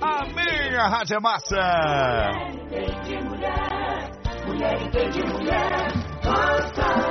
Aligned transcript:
a 0.00 0.24
minha 0.26 0.88
Rádio 0.88 1.16
é 1.16 1.20
Massa. 1.20 1.60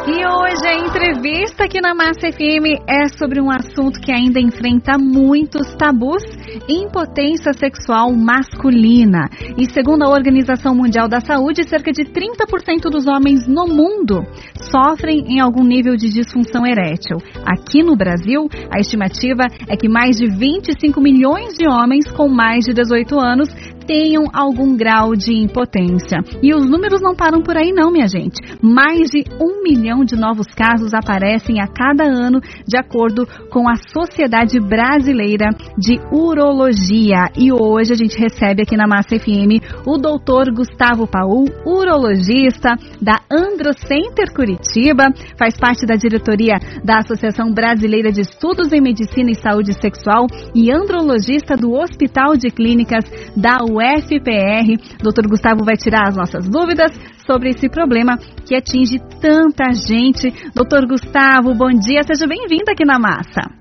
E 0.07 0.25
hoje 0.25 0.67
a 0.67 0.87
entrevista 0.87 1.65
aqui 1.65 1.79
na 1.79 1.93
Massa 1.93 2.31
FM 2.31 2.81
é 2.87 3.07
sobre 3.15 3.39
um 3.39 3.51
assunto 3.51 3.99
que 3.99 4.11
ainda 4.11 4.39
enfrenta 4.39 4.97
muitos 4.97 5.75
tabus: 5.75 6.23
impotência 6.67 7.53
sexual 7.53 8.11
masculina. 8.11 9.29
E 9.57 9.71
segundo 9.71 10.03
a 10.03 10.09
Organização 10.09 10.73
Mundial 10.73 11.07
da 11.07 11.19
Saúde, 11.19 11.67
cerca 11.69 11.91
de 11.91 12.05
30% 12.05 12.89
dos 12.89 13.07
homens 13.07 13.47
no 13.47 13.67
mundo 13.67 14.23
sofrem 14.71 15.19
em 15.27 15.39
algum 15.39 15.63
nível 15.63 15.95
de 15.95 16.09
disfunção 16.09 16.65
erétil. 16.65 17.17
Aqui 17.45 17.83
no 17.83 17.95
Brasil, 17.95 18.47
a 18.71 18.79
estimativa 18.79 19.43
é 19.67 19.77
que 19.77 19.87
mais 19.87 20.17
de 20.17 20.25
25 20.25 20.99
milhões 20.99 21.53
de 21.53 21.67
homens 21.67 22.09
com 22.11 22.27
mais 22.27 22.65
de 22.65 22.73
18 22.73 23.19
anos 23.19 23.49
tenham 23.89 24.25
algum 24.31 24.77
grau 24.77 25.15
de 25.15 25.33
impotência. 25.33 26.19
E 26.43 26.53
os 26.53 26.69
números 26.69 27.01
não 27.01 27.15
param 27.15 27.41
por 27.41 27.57
aí, 27.57 27.71
não, 27.73 27.91
minha 27.91 28.07
gente. 28.07 28.37
Mais 28.61 29.09
de 29.09 29.23
um 29.41 29.63
milhão 29.63 30.05
de 30.05 30.15
novos 30.15 30.45
casos 30.55 30.93
aparecem 30.93 31.59
a 31.59 31.65
cada 31.65 32.03
ano, 32.03 32.39
de 32.67 32.77
acordo 32.77 33.25
com 33.49 33.67
a 33.67 33.73
Sociedade 33.91 34.59
Brasileira 34.59 35.49
de 35.75 35.97
Urologia. 36.11 37.31
E 37.35 37.51
hoje 37.51 37.93
a 37.93 37.95
gente 37.95 38.15
recebe 38.15 38.61
aqui 38.61 38.77
na 38.77 38.85
Massa 38.85 39.17
FM 39.17 39.57
o 39.87 39.97
doutor 39.97 40.53
Gustavo 40.53 41.07
Paul, 41.07 41.45
urologista 41.65 42.75
da 43.01 43.17
Androcenter 43.31 44.31
Curitiba, 44.35 45.05
faz 45.35 45.57
parte 45.57 45.87
da 45.87 45.95
diretoria 45.95 46.59
da 46.83 46.99
Associação 46.99 47.51
Brasileira 47.51 48.11
de 48.11 48.21
Estudos 48.21 48.71
em 48.71 48.81
Medicina 48.81 49.31
e 49.31 49.35
Saúde 49.35 49.73
Sexual 49.81 50.27
e 50.53 50.71
andrologista 50.71 51.55
do 51.55 51.73
Hospital 51.73 52.37
de 52.37 52.51
Clínicas 52.51 53.03
da 53.35 53.57
UFPR. 53.79 54.99
Doutor 55.01 55.25
Gustavo 55.27 55.63
vai 55.63 55.75
tirar 55.77 56.09
as 56.09 56.15
nossas 56.15 56.47
dúvidas 56.49 56.91
sobre 57.25 57.49
esse 57.49 57.69
problema 57.69 58.17
que 58.45 58.55
atinge 58.55 58.99
tanta 59.21 59.71
gente. 59.71 60.33
Doutor 60.53 60.85
Gustavo, 60.85 61.55
bom 61.55 61.71
dia, 61.71 62.01
seja 62.03 62.27
bem-vindo 62.27 62.69
aqui 62.69 62.83
na 62.83 62.99
Massa. 62.99 63.59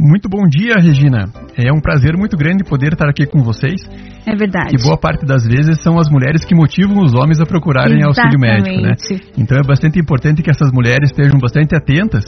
Muito 0.00 0.28
bom 0.28 0.48
dia, 0.48 0.74
Regina. 0.80 1.28
É 1.56 1.72
um 1.72 1.80
prazer 1.80 2.16
muito 2.16 2.36
grande 2.36 2.64
poder 2.64 2.94
estar 2.94 3.08
aqui 3.08 3.26
com 3.26 3.40
vocês. 3.44 3.80
É 4.26 4.34
verdade. 4.34 4.74
E 4.74 4.82
boa 4.82 4.98
parte 4.98 5.24
das 5.24 5.46
vezes 5.46 5.80
são 5.80 5.98
as 5.98 6.10
mulheres 6.10 6.44
que 6.44 6.56
motivam 6.56 7.04
os 7.04 7.14
homens 7.14 7.40
a 7.40 7.46
procurarem 7.46 7.98
Exatamente. 7.98 8.18
auxílio 8.18 8.40
médico, 8.40 8.82
né? 8.82 8.94
Então 9.38 9.58
é 9.58 9.62
bastante 9.62 10.00
importante 10.00 10.42
que 10.42 10.50
essas 10.50 10.72
mulheres 10.72 11.10
estejam 11.10 11.38
bastante 11.38 11.76
atentas 11.76 12.24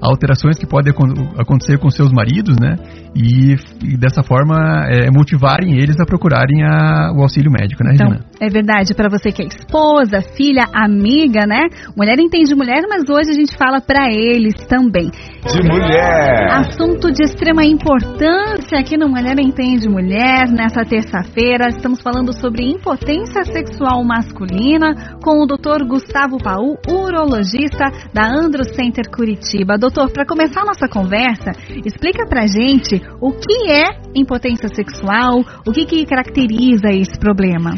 alterações 0.00 0.58
que 0.58 0.66
podem 0.66 0.92
acontecer 1.38 1.78
com 1.78 1.90
seus 1.90 2.10
maridos, 2.12 2.56
né? 2.60 2.76
E, 3.16 3.54
e 3.84 3.96
dessa 3.96 4.22
forma 4.22 4.86
é, 4.86 5.10
motivarem 5.10 5.76
eles 5.76 5.98
a 6.00 6.04
procurarem 6.04 6.62
a, 6.62 7.12
o 7.16 7.22
auxílio 7.22 7.50
médico, 7.50 7.82
né, 7.82 7.92
Regina? 7.92 8.20
Então, 8.20 8.46
é 8.46 8.50
verdade, 8.50 8.94
para 8.94 9.08
você 9.08 9.32
que 9.32 9.42
é 9.42 9.46
esposa, 9.46 10.20
filha, 10.36 10.64
amiga, 10.72 11.46
né? 11.46 11.68
Mulher 11.96 12.18
entende 12.18 12.54
mulher, 12.54 12.82
mas 12.88 13.08
hoje 13.08 13.30
a 13.30 13.34
gente 13.34 13.56
fala 13.56 13.80
para 13.80 14.12
eles 14.12 14.54
também. 14.68 15.10
De 15.10 15.62
mulher! 15.66 16.48
Assunto 16.52 17.10
de 17.10 17.24
extrema 17.24 17.64
importância 17.64 18.78
aqui 18.78 18.96
no 18.96 19.08
Mulher 19.08 19.38
Entende 19.40 19.88
Mulher, 19.88 20.48
nessa 20.50 20.84
terça-feira. 20.84 21.68
Estamos 21.68 22.00
falando 22.02 22.32
sobre 22.32 22.64
impotência 22.64 23.44
sexual 23.44 24.04
masculina 24.04 25.16
com 25.22 25.42
o 25.42 25.46
Dr. 25.46 25.86
Gustavo 25.88 26.38
Paul, 26.42 26.76
urologista 26.88 27.86
da 28.12 28.26
Andro 28.26 28.64
Center 28.74 29.04
Curitiba. 29.10 29.78
Doutor, 29.88 30.12
para 30.12 30.26
começar 30.26 30.60
a 30.60 30.64
nossa 30.66 30.86
conversa, 30.86 31.50
explica 31.82 32.26
pra 32.26 32.46
gente 32.46 33.00
o 33.22 33.32
que 33.32 33.70
é 33.70 33.84
impotência 34.14 34.68
sexual, 34.68 35.40
o 35.66 35.72
que, 35.72 35.86
que 35.86 36.04
caracteriza 36.04 36.90
esse 36.90 37.18
problema. 37.18 37.70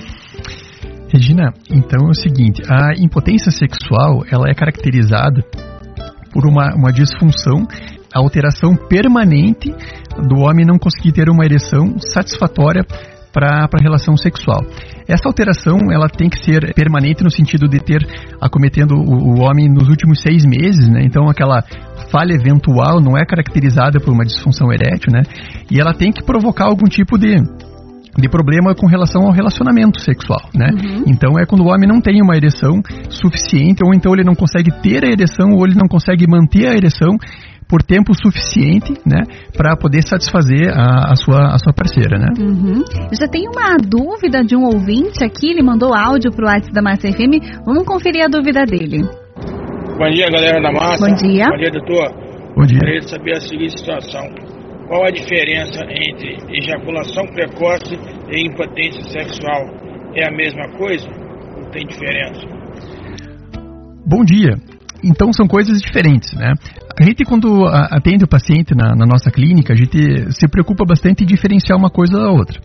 Regina, 1.09 1.55
então 1.71 2.09
é 2.09 2.11
o 2.11 2.15
seguinte, 2.15 2.63
a 2.69 2.95
impotência 2.99 3.53
sexual 3.53 4.25
ela 4.29 4.51
é 4.51 4.55
caracterizada 4.55 5.41
por 6.33 6.49
uma, 6.49 6.75
uma 6.75 6.93
disfunção, 6.93 7.63
alteração 8.13 8.75
permanente 8.75 9.71
do 10.27 10.41
homem 10.41 10.67
não 10.67 10.79
conseguir 10.81 11.13
ter 11.13 11.31
uma 11.31 11.45
ereção 11.45 11.97
satisfatória 12.01 12.85
para 13.33 13.69
a 13.73 13.83
relação 13.83 14.17
sexual. 14.17 14.61
Essa 15.09 15.29
alteração 15.29 15.79
ela 15.93 16.09
tem 16.09 16.29
que 16.29 16.45
ser 16.45 16.75
permanente 16.75 17.23
no 17.23 17.31
sentido 17.31 17.69
de 17.69 17.79
ter 17.81 18.01
acometendo 18.41 18.95
o, 18.95 19.39
o 19.39 19.41
homem 19.41 19.69
nos 19.69 19.89
últimos 19.89 20.21
seis 20.21 20.45
meses, 20.45 20.89
né? 20.89 21.03
Então 21.05 21.29
aquela 21.29 21.63
falha 22.11 22.33
eventual 22.33 23.01
não 23.01 23.17
é 23.17 23.25
caracterizada 23.25 24.01
por 24.01 24.13
uma 24.13 24.25
disfunção 24.25 24.73
erétil, 24.73 25.13
né? 25.13 25.23
E 25.71 25.81
ela 25.81 25.95
tem 25.95 26.13
que 26.13 26.25
provocar 26.25 26.67
algum 26.67 26.89
tipo 26.89 27.19
de 27.19 27.37
de 28.19 28.29
problema 28.29 28.75
com 28.75 28.87
relação 28.87 29.23
ao 29.23 29.33
relacionamento 29.33 30.01
sexual, 30.01 30.51
né? 30.55 30.69
Uhum. 30.73 31.05
Então 31.07 31.39
é 31.39 31.47
quando 31.47 31.63
o 31.63 31.69
homem 31.69 31.89
não 31.89 32.01
tem 32.01 32.21
uma 32.21 32.37
ereção 32.37 32.83
suficiente 33.09 33.83
ou 33.85 33.95
então 33.95 34.13
ele 34.13 34.25
não 34.25 34.35
consegue 34.35 34.71
ter 34.83 35.05
a 35.05 35.09
ereção 35.09 35.51
ou 35.57 35.65
ele 35.65 35.77
não 35.77 35.89
consegue 35.89 36.27
manter 36.29 36.67
a 36.67 36.75
ereção 36.75 37.17
por 37.69 37.85
tempo 37.85 38.13
suficiente, 38.21 38.93
né, 39.07 39.23
para 39.57 39.77
poder 39.77 40.03
satisfazer 40.03 40.73
a, 40.75 41.13
a, 41.13 41.15
sua, 41.15 41.55
a 41.55 41.59
sua 41.59 41.73
parceira, 41.73 42.19
né? 42.19 42.27
Uhum. 42.41 42.83
Já 43.13 43.29
tem 43.29 43.47
uma 43.47 43.77
dúvida 43.77 44.43
de 44.43 44.57
um 44.57 44.65
ouvinte 44.65 45.25
aqui, 45.25 45.51
ele 45.51 45.63
mandou 45.63 45.95
áudio 45.95 46.33
pro 46.33 46.47
WhatsApp 46.47 46.73
da 46.75 46.83
Massa 46.83 47.07
FM. 47.07 47.63
Vamos 47.65 47.85
conferir 47.85 48.25
a 48.25 48.29
dúvida 48.29 48.65
dele. 48.67 49.07
Bom 50.01 50.09
dia, 50.09 50.31
galera 50.31 50.63
da 50.63 50.73
Massa. 50.73 51.07
Bom 51.07 51.15
dia. 51.15 51.45
Bom 51.45 51.59
dia, 51.59 51.71
doutor. 51.71 52.09
Bom 52.57 52.65
dia. 52.65 52.79
De 52.79 53.11
saber 53.11 53.37
a 53.37 53.41
seguinte 53.43 53.79
situação. 53.79 54.23
Qual 54.89 55.05
a 55.05 55.11
diferença 55.11 55.79
entre 55.85 56.39
ejaculação 56.57 57.27
precoce 57.27 57.99
e 58.33 58.49
impotência 58.49 59.03
sexual? 59.11 59.61
É 60.15 60.27
a 60.27 60.31
mesma 60.31 60.71
coisa? 60.79 61.07
Ou 61.55 61.71
tem 61.71 61.87
diferença? 61.87 62.41
Bom 64.07 64.25
dia. 64.25 64.57
Então 65.05 65.35
são 65.35 65.47
coisas 65.47 65.83
diferentes, 65.83 66.33
né? 66.33 66.55
A 66.99 67.05
gente 67.05 67.23
quando 67.23 67.67
atende 67.67 68.25
o 68.25 68.29
paciente 68.29 68.75
na, 68.75 68.97
na 68.97 69.05
nossa 69.05 69.31
clínica, 69.31 69.75
a 69.75 69.77
gente 69.77 70.33
se 70.33 70.49
preocupa 70.49 70.83
bastante 70.87 71.25
em 71.25 71.27
diferenciar 71.27 71.79
uma 71.79 71.91
coisa 71.91 72.19
da 72.19 72.31
outra. 72.31 72.59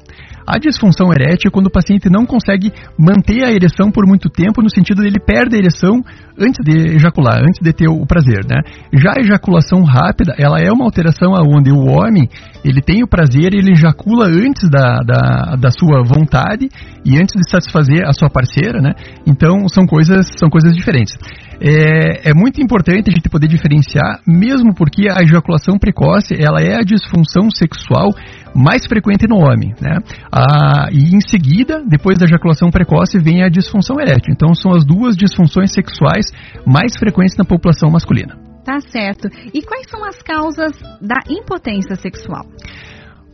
A 0.48 0.60
disfunção 0.60 1.12
erétil 1.12 1.50
é 1.50 1.52
quando 1.52 1.68
o 1.68 1.72
paciente 1.72 2.10
não 2.10 2.26
consegue 2.26 2.72
manter 2.98 3.44
a 3.44 3.52
ereção 3.52 3.92
por 3.92 4.06
muito 4.06 4.30
tempo, 4.30 4.62
no 4.62 4.70
sentido 4.70 5.02
de 5.02 5.08
ele 5.08 5.20
perde 5.20 5.56
a 5.56 5.60
ereção 5.60 6.04
antes 6.38 6.64
de 6.64 6.96
ejacular, 6.96 7.40
antes 7.42 7.60
de 7.62 7.74
ter 7.74 7.88
o 7.88 8.06
prazer, 8.06 8.46
né? 8.46 8.62
Já 8.94 9.14
a 9.18 9.22
ejaculação 9.22 9.84
rápida, 9.84 10.36
ela 10.38 10.60
é 10.60 10.72
uma 10.72 10.86
alteração 10.86 11.34
onde 11.34 11.72
o 11.72 11.86
homem, 11.88 12.30
ele 12.64 12.82
tem 12.82 13.04
o 13.04 13.08
prazer, 13.08 13.54
ele 13.54 13.72
ejacula 13.72 14.28
antes 14.28 14.70
da, 14.70 15.00
da, 15.00 15.56
da 15.56 15.72
sua 15.72 16.04
vontade 16.04 16.70
e 17.04 17.18
antes 17.18 17.34
de 17.36 17.50
satisfazer 17.50 18.06
a 18.06 18.14
sua 18.14 18.30
parceira, 18.30 18.80
né? 18.80 18.94
Então, 19.26 19.68
são 19.68 19.88
coisas, 19.88 20.28
são 20.38 20.50
coisas 20.50 20.76
diferentes. 20.76 21.16
É, 21.60 22.30
é, 22.30 22.34
muito 22.34 22.62
importante 22.62 23.10
a 23.10 23.14
gente 23.14 23.30
poder 23.30 23.48
diferenciar, 23.48 24.22
mesmo 24.28 24.74
porque 24.76 25.08
a 25.10 25.22
ejaculação 25.22 25.78
precoce 25.78 26.36
ela 26.38 26.62
é 26.62 26.76
a 26.76 26.84
disfunção 26.84 27.50
sexual 27.50 28.10
mais 28.54 28.86
frequente 28.86 29.28
no 29.28 29.38
homem, 29.38 29.74
né? 29.82 30.00
Ah, 30.32 30.88
e 30.92 31.16
em 31.16 31.22
seguida, 31.22 31.84
depois 31.88 32.18
da 32.18 32.26
ejaculação 32.26 32.70
precoce, 32.70 33.20
vem 33.20 33.44
a 33.44 33.50
disfunção 33.50 34.00
erétil. 34.00 34.34
Então 34.34 34.54
são 34.54 34.72
as 34.72 34.86
duas 34.86 35.16
disfunções 35.16 35.74
sexuais 35.74 36.26
mais 36.66 36.94
frequentes 36.98 37.38
na 37.38 37.46
população 37.46 37.90
masculina. 37.90 38.36
Tá 38.64 38.80
certo. 38.80 39.30
E 39.54 39.62
quais 39.62 39.88
são 39.90 40.04
as 40.04 40.22
causas 40.22 40.72
da 41.02 41.20
impotência 41.30 41.96
sexual? 41.96 42.46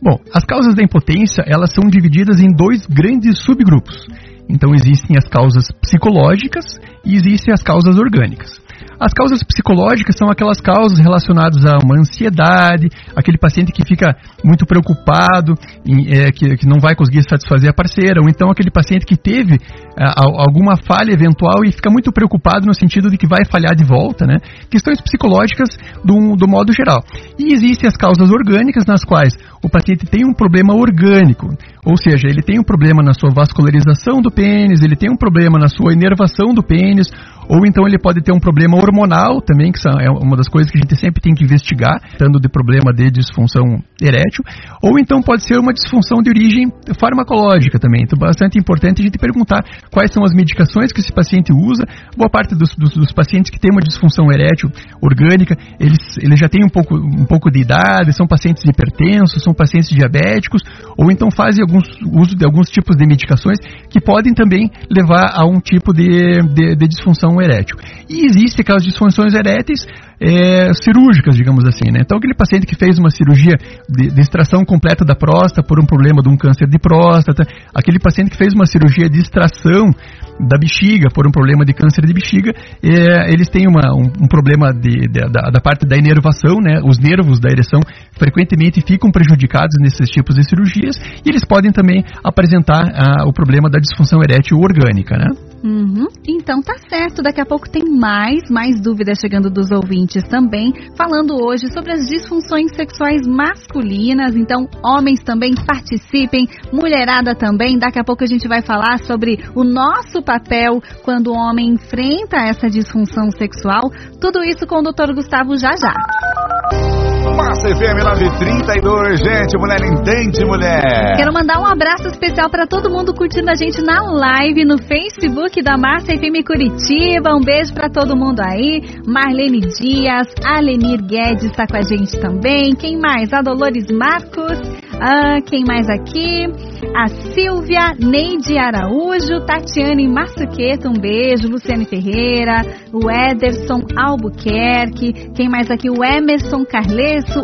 Bom, 0.02 0.18
as 0.34 0.44
causas 0.44 0.74
da 0.74 0.82
impotência 0.82 1.44
elas 1.46 1.72
são 1.72 1.88
divididas 1.88 2.40
em 2.40 2.48
dois 2.54 2.84
grandes 2.86 3.38
subgrupos. 3.38 4.06
Então 4.48 4.74
existem 4.74 5.16
as 5.16 5.28
causas 5.28 5.70
psicológicas 5.80 6.64
e 7.04 7.14
existem 7.16 7.52
as 7.52 7.62
causas 7.62 7.98
orgânicas. 7.98 8.61
As 9.02 9.12
causas 9.12 9.42
psicológicas 9.42 10.14
são 10.16 10.30
aquelas 10.30 10.60
causas 10.60 11.00
relacionadas 11.00 11.66
a 11.66 11.78
uma 11.82 11.98
ansiedade, 11.98 12.88
aquele 13.16 13.36
paciente 13.36 13.72
que 13.72 13.84
fica 13.84 14.14
muito 14.44 14.64
preocupado, 14.64 15.58
em, 15.84 16.06
é, 16.06 16.30
que, 16.30 16.56
que, 16.56 16.66
não 16.68 16.78
vai 16.78 16.94
conseguir 16.94 17.24
satisfazer 17.28 17.68
a 17.68 17.74
parceira, 17.74 18.20
ou 18.22 18.28
então 18.28 18.48
aquele 18.48 18.70
paciente 18.70 19.04
que 19.04 19.16
teve 19.16 19.58
é, 19.98 20.06
alguma 20.16 20.76
falha 20.76 21.10
eventual 21.10 21.64
e 21.64 21.72
fica 21.72 21.90
muito 21.90 22.12
preocupado 22.12 22.64
no 22.64 22.72
sentido 22.72 23.10
de 23.10 23.18
que 23.18 23.26
vai 23.26 23.44
falhar 23.44 23.74
de 23.74 23.84
volta, 23.84 24.24
né? 24.24 24.36
Questões 24.70 25.00
psicológicas 25.00 25.70
do, 26.04 26.36
do 26.36 26.46
modo 26.46 26.72
geral. 26.72 27.02
E 27.36 27.52
existem 27.52 27.88
as 27.88 27.96
causas 27.96 28.30
orgânicas 28.30 28.86
nas 28.86 29.02
quais 29.04 29.34
o 29.64 29.68
paciente 29.68 30.06
tem 30.06 30.24
um 30.24 30.32
problema 30.32 30.74
orgânico, 30.74 31.48
ou 31.84 31.96
seja, 31.96 32.28
ele 32.28 32.42
tem 32.42 32.60
um 32.60 32.64
problema 32.64 33.02
na 33.02 33.12
sua 33.12 33.30
vascularização 33.34 34.22
do 34.22 34.30
pênis, 34.30 34.82
ele 34.82 34.94
tem 34.94 35.10
um 35.10 35.16
problema 35.16 35.58
na 35.58 35.66
sua 35.66 35.92
inervação 35.92 36.54
do 36.54 36.62
pênis, 36.62 37.08
ou 37.48 37.66
então 37.66 37.86
ele 37.86 37.98
pode 37.98 38.22
ter 38.22 38.32
um 38.32 38.40
problema 38.40 38.76
hormonal 38.76 39.40
também, 39.40 39.72
que 39.72 39.78
é 39.86 40.10
uma 40.10 40.36
das 40.36 40.48
coisas 40.48 40.70
que 40.70 40.78
a 40.78 40.82
gente 40.82 40.96
sempre 40.96 41.20
tem 41.20 41.34
que 41.34 41.44
investigar, 41.44 42.00
tanto 42.18 42.40
de 42.40 42.48
problema 42.48 42.92
de 42.92 43.10
disfunção 43.10 43.82
erétil, 44.00 44.44
ou 44.82 44.98
então 44.98 45.22
pode 45.22 45.44
ser 45.44 45.58
uma 45.58 45.72
disfunção 45.72 46.22
de 46.22 46.30
origem 46.30 46.70
farmacológica 46.98 47.78
também. 47.78 48.02
Então, 48.02 48.18
bastante 48.18 48.58
importante 48.58 49.02
a 49.02 49.04
gente 49.04 49.18
perguntar 49.18 49.60
quais 49.90 50.12
são 50.12 50.24
as 50.24 50.32
medicações 50.32 50.92
que 50.92 51.00
esse 51.00 51.12
paciente 51.12 51.52
usa. 51.52 51.84
Boa 52.16 52.30
parte 52.30 52.54
dos, 52.54 52.74
dos, 52.76 52.94
dos 52.94 53.12
pacientes 53.12 53.50
que 53.50 53.58
têm 53.58 53.70
uma 53.72 53.80
disfunção 53.80 54.30
erétil 54.32 54.70
orgânica, 55.00 55.56
eles, 55.78 55.98
eles 56.18 56.38
já 56.38 56.48
têm 56.48 56.64
um 56.64 56.68
pouco, 56.68 56.96
um 56.96 57.26
pouco 57.26 57.50
de 57.50 57.60
idade, 57.60 58.12
são 58.12 58.26
pacientes 58.26 58.62
hipertensos, 58.64 59.42
são 59.42 59.54
pacientes 59.54 59.88
diabéticos, 59.88 60.62
ou 60.96 61.10
então 61.10 61.30
fazem 61.30 61.62
alguns, 61.62 61.88
uso 62.12 62.36
de 62.36 62.44
alguns 62.44 62.68
tipos 62.68 62.96
de 62.96 63.06
medicações 63.06 63.58
que 63.90 64.00
podem 64.00 64.34
também 64.34 64.70
levar 64.90 65.32
a 65.34 65.44
um 65.44 65.60
tipo 65.60 65.92
de, 65.92 66.40
de, 66.54 66.76
de 66.76 66.88
disfunção 66.88 67.31
erétil. 67.40 67.76
E 68.08 68.26
existem 68.26 68.62
aquelas 68.62 68.82
disfunções 68.82 69.34
eréteis 69.34 69.86
é, 70.22 70.72
cirúrgicas, 70.74 71.34
digamos 71.34 71.64
assim. 71.66 71.90
Né? 71.90 72.00
Então, 72.02 72.16
aquele 72.16 72.34
paciente 72.34 72.64
que 72.64 72.76
fez 72.76 72.98
uma 72.98 73.10
cirurgia 73.10 73.56
de, 73.88 74.08
de, 74.08 74.20
extração 74.20 74.64
completa 74.64 75.04
da 75.04 75.16
próstata 75.16 75.66
por 75.66 75.80
um 75.80 75.84
problema 75.84 76.22
de 76.22 76.28
um 76.28 76.36
câncer 76.36 76.68
de 76.68 76.78
próstata, 76.78 77.42
aquele 77.74 77.98
paciente 77.98 78.30
que 78.30 78.36
fez 78.36 78.54
uma 78.54 78.66
cirurgia 78.66 79.08
de 79.10 79.18
extração 79.18 79.90
da 80.38 80.56
bexiga 80.56 81.08
por 81.12 81.26
um 81.26 81.30
problema 81.30 81.64
de 81.64 81.74
câncer 81.74 82.06
de 82.06 82.12
bexiga, 82.12 82.52
é, 82.82 83.32
eles 83.32 83.48
têm 83.48 83.66
uma, 83.66 83.94
um, 83.94 84.24
um, 84.24 84.28
problema 84.28 84.72
de, 84.72 85.08
de, 85.08 85.20
da, 85.28 85.50
da, 85.50 85.60
parte 85.60 85.86
da 85.86 85.96
inervação, 85.96 86.56
né? 86.62 86.80
os 86.84 86.98
nervos 86.98 87.40
da 87.40 87.50
ereção 87.50 87.80
frequentemente 88.12 88.80
ficam 88.80 89.10
prejudicados 89.10 89.74
nesses 89.80 90.08
tipos 90.08 90.36
de 90.36 90.48
cirurgias 90.48 90.96
e 91.24 91.28
eles 91.28 91.44
podem 91.44 91.72
também 91.72 92.04
apresentar 92.24 92.84
ah, 92.94 93.26
o 93.26 93.32
problema 93.32 93.68
da 93.68 93.78
disfunção 93.78 94.20
erétil 94.22 94.58
orgânica. 94.58 95.16
Né? 95.16 95.51
Uhum. 95.62 96.08
Então 96.26 96.60
tá 96.60 96.74
certo, 96.88 97.22
daqui 97.22 97.40
a 97.40 97.46
pouco 97.46 97.70
tem 97.70 97.84
mais, 97.84 98.50
mais 98.50 98.80
dúvidas 98.80 99.18
chegando 99.20 99.48
dos 99.48 99.70
ouvintes 99.70 100.24
também, 100.24 100.72
falando 100.96 101.36
hoje 101.40 101.72
sobre 101.72 101.92
as 101.92 102.08
disfunções 102.08 102.74
sexuais 102.74 103.26
masculinas. 103.26 104.34
Então, 104.34 104.68
homens 104.84 105.22
também 105.22 105.54
participem, 105.54 106.48
mulherada 106.72 107.34
também. 107.34 107.78
Daqui 107.78 108.00
a 108.00 108.04
pouco 108.04 108.24
a 108.24 108.26
gente 108.26 108.48
vai 108.48 108.62
falar 108.62 108.98
sobre 109.04 109.38
o 109.54 109.62
nosso 109.62 110.22
papel 110.22 110.82
quando 111.04 111.28
o 111.28 111.36
homem 111.36 111.74
enfrenta 111.74 112.36
essa 112.38 112.68
disfunção 112.68 113.30
sexual. 113.30 113.82
Tudo 114.20 114.42
isso 114.42 114.66
com 114.66 114.76
o 114.76 114.82
Dr. 114.82 115.14
Gustavo 115.14 115.56
já 115.56 115.72
já. 115.76 117.01
Massa 117.30 117.68
FM 117.68 118.02
932, 118.02 119.20
gente, 119.20 119.56
mulher 119.56 119.80
entende, 119.84 120.44
mulher. 120.44 121.14
Quero 121.16 121.32
mandar 121.32 121.60
um 121.60 121.66
abraço 121.66 122.08
especial 122.08 122.50
para 122.50 122.66
todo 122.66 122.90
mundo 122.90 123.14
curtindo 123.14 123.48
a 123.50 123.54
gente 123.54 123.80
na 123.82 124.02
live 124.02 124.64
no 124.64 124.76
Facebook 124.78 125.62
da 125.62 125.78
Massa 125.78 126.06
FM 126.06 126.44
Curitiba. 126.44 127.34
Um 127.34 127.40
beijo 127.40 127.72
para 127.72 127.88
todo 127.88 128.16
mundo 128.16 128.40
aí. 128.40 128.82
Marlene 129.06 129.60
Dias, 129.60 130.26
Alenir 130.44 131.00
Guedes 131.02 131.44
está 131.44 131.66
com 131.66 131.76
a 131.76 131.82
gente 131.82 132.18
também. 132.18 132.74
Quem 132.74 132.98
mais? 132.98 133.32
A 133.32 133.40
Dolores 133.40 133.86
Marcos. 133.92 134.58
Ah, 135.00 135.40
quem 135.44 135.64
mais 135.66 135.88
aqui? 135.88 136.46
A 136.94 137.08
Silvia, 137.08 137.94
Neide 137.98 138.58
Araújo, 138.58 139.44
Tatiane 139.46 140.08
Massuqueta, 140.08 140.88
um 140.88 141.00
beijo. 141.00 141.48
Luciane 141.48 141.84
Ferreira, 141.84 142.62
o 142.92 143.10
Ederson 143.10 143.82
Albuquerque. 143.96 145.30
Quem 145.34 145.48
mais 145.48 145.70
aqui? 145.70 145.88
O 145.88 146.04
Emerson 146.04 146.64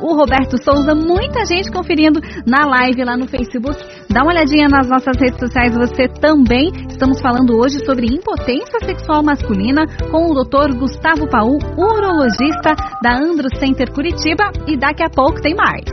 O 0.03 0.17
Roberto 0.17 0.56
Souza. 0.62 0.94
Muita 0.94 1.44
gente 1.44 1.70
conferindo 1.70 2.20
na 2.47 2.67
live 2.67 3.05
lá 3.05 3.17
no 3.17 3.26
Facebook. 3.26 3.79
Dá 4.11 4.23
uma 4.23 4.32
olhadinha 4.32 4.69
nas 4.69 4.88
nossas 4.88 5.17
redes 5.20 5.38
sociais 5.38 5.75
você 5.75 6.09
também. 6.09 6.70
Estamos 6.88 7.20
falando 7.20 7.56
hoje 7.59 7.85
sobre 7.85 8.06
impotência 8.06 8.79
sexual 8.85 9.23
masculina 9.23 9.87
com 10.11 10.31
o 10.31 10.44
Dr. 10.44 10.75
Gustavo 10.79 11.29
Paul, 11.29 11.59
urologista 11.76 12.75
da 13.03 13.17
Andro 13.17 13.49
Center 13.59 13.93
Curitiba. 13.93 14.50
E 14.67 14.76
daqui 14.76 15.03
a 15.03 15.11
pouco 15.11 15.41
tem 15.41 15.55
mais. 15.55 15.85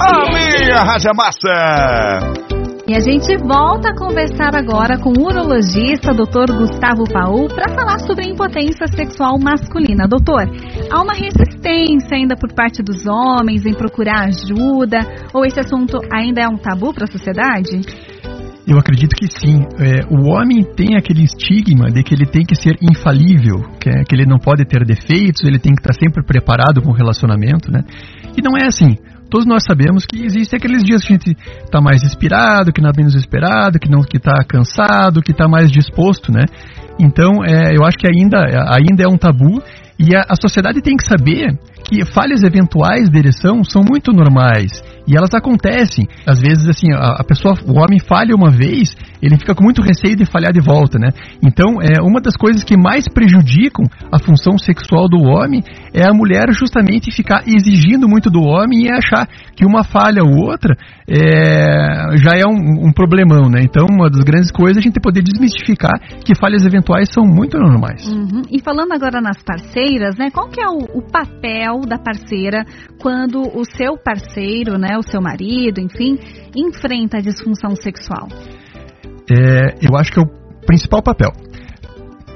A 0.00 0.30
minha 0.30 0.76
Raja 0.84 1.10
Massa! 1.14 2.57
E 2.88 2.96
a 2.96 3.00
gente 3.00 3.36
volta 3.36 3.90
a 3.90 3.94
conversar 3.94 4.56
agora 4.56 4.96
com 4.98 5.10
o 5.10 5.26
urologista 5.26 6.10
Dr. 6.14 6.56
Gustavo 6.56 7.04
Paul 7.04 7.46
para 7.46 7.74
falar 7.74 7.98
sobre 7.98 8.24
a 8.24 8.30
impotência 8.30 8.86
sexual 8.86 9.38
masculina. 9.38 10.08
Doutor, 10.08 10.48
há 10.90 11.02
uma 11.02 11.12
resistência 11.12 12.16
ainda 12.16 12.34
por 12.34 12.50
parte 12.54 12.82
dos 12.82 13.06
homens 13.06 13.66
em 13.66 13.74
procurar 13.74 14.28
ajuda? 14.28 15.00
Ou 15.34 15.44
esse 15.44 15.60
assunto 15.60 15.98
ainda 16.10 16.40
é 16.40 16.48
um 16.48 16.56
tabu 16.56 16.94
para 16.94 17.04
a 17.04 17.12
sociedade? 17.12 17.78
Eu 18.66 18.78
acredito 18.78 19.14
que 19.16 19.26
sim. 19.26 19.64
É, 19.80 20.04
o 20.08 20.32
homem 20.32 20.64
tem 20.74 20.96
aquele 20.96 21.24
estigma 21.24 21.90
de 21.90 22.02
que 22.02 22.14
ele 22.14 22.24
tem 22.24 22.42
que 22.42 22.54
ser 22.54 22.76
infalível, 22.80 23.68
que, 23.78 23.90
é, 23.90 24.02
que 24.02 24.14
ele 24.14 24.24
não 24.24 24.38
pode 24.38 24.64
ter 24.64 24.82
defeitos, 24.86 25.44
ele 25.44 25.58
tem 25.58 25.74
que 25.74 25.80
estar 25.80 25.92
sempre 25.92 26.24
preparado 26.24 26.80
com 26.80 26.88
o 26.88 26.94
relacionamento, 26.94 27.70
né? 27.70 27.80
E 28.34 28.40
não 28.40 28.56
é 28.56 28.66
assim. 28.66 28.96
Todos 29.30 29.46
nós 29.46 29.62
sabemos 29.66 30.06
que 30.06 30.24
existem 30.24 30.56
aqueles 30.56 30.82
dias 30.82 31.02
que 31.02 31.12
a 31.12 31.16
gente 31.16 31.36
está 31.64 31.80
mais 31.80 32.02
inspirado, 32.02 32.72
que 32.72 32.80
não 32.80 32.88
é 32.88 32.92
menos 32.96 33.14
inspirado, 33.14 33.78
que 33.78 33.90
não 33.90 34.00
que 34.00 34.16
está 34.16 34.42
cansado, 34.44 35.22
que 35.22 35.32
está 35.32 35.46
mais 35.46 35.70
disposto, 35.70 36.32
né? 36.32 36.44
Então, 36.98 37.44
é, 37.44 37.76
eu 37.76 37.84
acho 37.84 37.98
que 37.98 38.06
ainda, 38.06 38.38
ainda 38.72 39.04
é 39.04 39.08
um 39.08 39.18
tabu 39.18 39.62
e 39.98 40.14
a, 40.14 40.24
a 40.28 40.36
sociedade 40.40 40.80
tem 40.80 40.96
que 40.96 41.04
saber 41.04 41.58
que 41.84 42.04
falhas 42.04 42.42
eventuais 42.42 43.08
de 43.10 43.18
ereção 43.18 43.64
são 43.64 43.82
muito 43.82 44.12
normais 44.12 44.82
e 45.06 45.16
elas 45.16 45.30
acontecem. 45.34 46.06
Às 46.26 46.40
vezes, 46.40 46.68
assim, 46.68 46.92
a, 46.92 47.20
a, 47.20 47.24
pessoa, 47.24 47.54
o 47.66 47.78
homem 47.78 47.98
falha 47.98 48.34
uma 48.34 48.50
vez, 48.50 48.94
ele 49.22 49.36
fica 49.36 49.54
com 49.54 49.64
muito 49.64 49.82
receio 49.82 50.16
de 50.16 50.24
falhar 50.24 50.52
de 50.52 50.60
volta, 50.60 50.98
né? 50.98 51.08
Então, 51.42 51.80
é 51.82 52.00
uma 52.02 52.20
das 52.20 52.36
coisas 52.36 52.62
que 52.64 52.76
mais 52.76 53.04
prejudicam 53.08 53.84
a 54.12 54.18
função 54.18 54.56
sexual 54.58 55.08
do 55.08 55.18
homem 55.18 55.62
é 55.92 56.04
a 56.04 56.14
mulher 56.14 56.46
justamente 56.52 57.10
ficar 57.10 57.42
exigindo 57.46 58.08
muito 58.08 58.30
do 58.30 58.40
homem 58.40 58.86
e 58.86 58.90
achar 58.90 59.26
que 59.54 59.64
uma 59.64 59.82
falha 59.84 60.22
ou 60.22 60.48
outra 60.48 60.76
é, 61.08 62.16
já 62.16 62.36
é 62.36 62.46
um, 62.46 62.88
um 62.88 62.92
problemão, 62.92 63.48
né? 63.48 63.60
Então, 63.62 63.86
uma 63.90 64.08
das 64.10 64.22
grandes 64.22 64.50
coisas 64.50 64.76
é 64.76 64.80
a 64.80 64.82
gente 64.82 65.00
poder 65.00 65.22
desmistificar 65.22 65.98
que 66.24 66.34
falhas 66.34 66.64
eventuais 66.64 67.08
são 67.12 67.24
muito 67.24 67.58
normais. 67.58 68.06
Uhum. 68.06 68.42
E 68.50 68.60
falando 68.62 68.92
agora 68.92 69.20
nas 69.20 69.42
parceiras, 69.42 70.16
né? 70.16 70.30
Qual 70.30 70.48
que 70.48 70.60
é 70.60 70.68
o, 70.68 70.98
o 70.98 71.02
papel 71.02 71.80
da 71.86 71.98
parceira 71.98 72.64
quando 73.00 73.40
o 73.40 73.64
seu 73.64 73.96
parceiro, 73.96 74.78
né? 74.78 74.96
o 74.98 75.02
seu 75.02 75.20
marido, 75.20 75.80
enfim, 75.80 76.18
enfrenta 76.54 77.18
a 77.18 77.20
disfunção 77.20 77.74
sexual? 77.76 78.28
É, 79.30 79.76
eu 79.82 79.96
acho 79.96 80.12
que 80.12 80.20
é 80.20 80.22
o 80.22 80.26
principal 80.66 81.02
papel. 81.02 81.32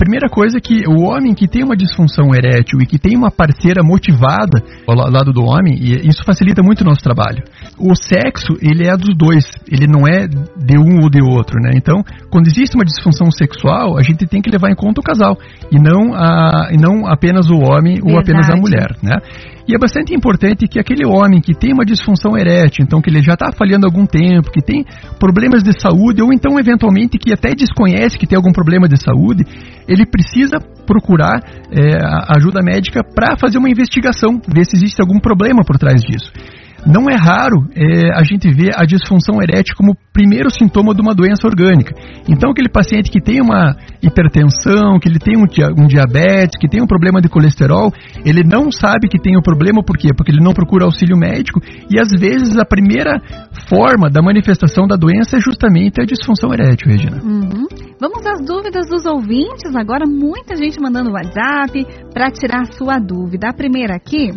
Primeira 0.03 0.29
coisa 0.29 0.59
é 0.59 0.61
que 0.61 0.83
o 0.89 1.05
homem 1.07 1.33
que 1.33 1.47
tem 1.47 1.63
uma 1.63 1.77
disfunção 1.77 2.35
erétil 2.35 2.81
e 2.83 2.87
que 2.87 2.99
tem 2.99 3.17
uma 3.17 3.31
parceira 3.31 3.85
motivada 3.85 4.61
ao 4.85 4.97
lado 4.97 5.33
do 5.33 5.45
homem, 5.45 5.79
isso 5.79 6.25
facilita 6.27 6.61
muito 6.61 6.81
o 6.81 6.85
nosso 6.85 7.01
trabalho. 7.01 7.45
O 7.79 7.95
sexo, 7.95 8.59
ele 8.61 8.89
é 8.89 8.97
dos 8.97 9.17
dois, 9.17 9.45
ele 9.71 9.87
não 9.87 10.05
é 10.05 10.27
de 10.27 10.77
um 10.77 11.05
ou 11.05 11.09
de 11.09 11.23
outro, 11.23 11.55
né? 11.63 11.71
Então, 11.77 12.03
quando 12.33 12.49
existe 12.49 12.75
uma 12.75 12.85
disfunção 12.85 13.31
sexual, 13.31 13.97
a 13.97 14.03
gente 14.03 14.27
tem 14.27 14.43
que 14.43 14.51
levar 14.51 14.73
em 14.73 14.75
conta 14.75 15.01
o 15.01 15.05
casal 15.05 15.39
e 15.71 15.79
não, 15.79 16.13
a, 16.15 16.71
e 16.73 16.77
não 16.77 17.07
apenas 17.07 17.49
o 17.49 17.55
homem 17.55 17.95
Verdade. 17.95 18.13
ou 18.13 18.19
apenas 18.19 18.51
a 18.51 18.57
mulher, 18.57 18.97
né? 19.01 19.19
E 19.69 19.75
é 19.77 19.79
bastante 19.79 20.13
importante 20.13 20.67
que 20.67 20.81
aquele 20.81 21.07
homem 21.07 21.41
que 21.41 21.55
tem 21.55 21.73
uma 21.73 21.85
disfunção 21.85 22.37
erétil, 22.37 22.85
então 22.85 23.01
que 23.01 23.09
ele 23.09 23.23
já 23.23 23.35
está 23.35 23.53
falhando 23.53 23.87
há 23.87 23.89
algum 23.89 24.05
tempo, 24.05 24.51
que 24.51 24.61
tem 24.61 24.85
problemas 25.21 25.63
de 25.63 25.73
saúde, 25.79 26.21
ou 26.21 26.33
então 26.33 26.59
eventualmente 26.59 27.17
que 27.17 27.33
até 27.33 27.55
desconhece 27.55 28.19
que 28.19 28.27
tem 28.27 28.37
algum 28.37 28.53
problema 28.53 28.89
de 28.89 29.01
saúde, 29.01 29.45
ele 29.93 30.07
precisa 30.07 30.59
procurar 30.87 31.41
é, 31.71 31.99
ajuda 32.37 32.63
médica 32.63 33.03
para 33.05 33.37
fazer 33.37 33.59
uma 33.59 33.69
investigação, 33.69 34.41
ver 34.49 34.65
se 34.65 34.77
existe 34.77 35.01
algum 35.01 35.21
problema 35.21 35.63
por 35.65 35.77
trás 35.77 36.01
disso. 36.01 36.33
Não 36.85 37.09
é 37.09 37.15
raro 37.15 37.69
é, 37.77 38.19
a 38.19 38.25
gente 38.25 38.51
ver 38.51 38.73
a 38.75 38.85
disfunção 38.85 39.41
erétil 39.41 39.77
como 39.77 39.97
primeiro 40.13 40.51
sintoma 40.51 40.95
de 40.95 41.01
uma 41.01 41.15
doença 41.15 41.47
orgânica. 41.47 41.95
Então, 42.29 42.51
aquele 42.51 42.69
paciente 42.69 43.11
que 43.11 43.21
tem 43.21 43.41
uma 43.41 43.77
hipertensão, 44.03 44.99
que 45.01 45.09
ele 45.09 45.19
tem 45.19 45.37
um, 45.37 45.47
um 45.83 45.87
diabetes, 45.87 46.59
que 46.59 46.69
tem 46.69 46.83
um 46.83 46.87
problema 46.87 47.21
de 47.21 47.29
colesterol, 47.29 47.91
ele 48.25 48.43
não 48.45 48.71
sabe 48.71 49.09
que 49.09 49.19
tem 49.19 49.37
o 49.37 49.41
um 49.41 49.43
problema, 49.43 49.83
por 49.83 49.97
quê? 49.97 50.09
Porque 50.17 50.31
ele 50.31 50.43
não 50.43 50.53
procura 50.53 50.85
auxílio 50.85 51.17
médico 51.17 51.61
e 51.91 52.01
às 52.01 52.11
vezes 52.11 52.57
a 52.59 52.65
primeira 52.65 53.21
forma 53.69 54.09
da 54.09 54.23
manifestação 54.23 54.87
da 54.87 54.97
doença 54.97 55.37
é 55.37 55.41
justamente 55.41 56.01
a 56.01 56.05
disfunção 56.05 56.53
erétil, 56.53 56.91
Regina. 56.91 57.21
Uhum. 57.23 57.67
Vamos 58.01 58.27
às 58.27 58.45
dúvidas 58.45 58.89
dos 58.89 59.07
ouvintes. 59.07 59.77
Agora, 59.77 60.05
muita 60.07 60.57
gente 60.57 60.81
mandando 60.81 61.13
WhatsApp 61.13 61.87
para 62.13 62.31
tirar 62.31 62.65
sua 62.73 62.99
dúvida. 62.99 63.49
A 63.49 63.55
primeira 63.55 63.95
aqui: 63.95 64.31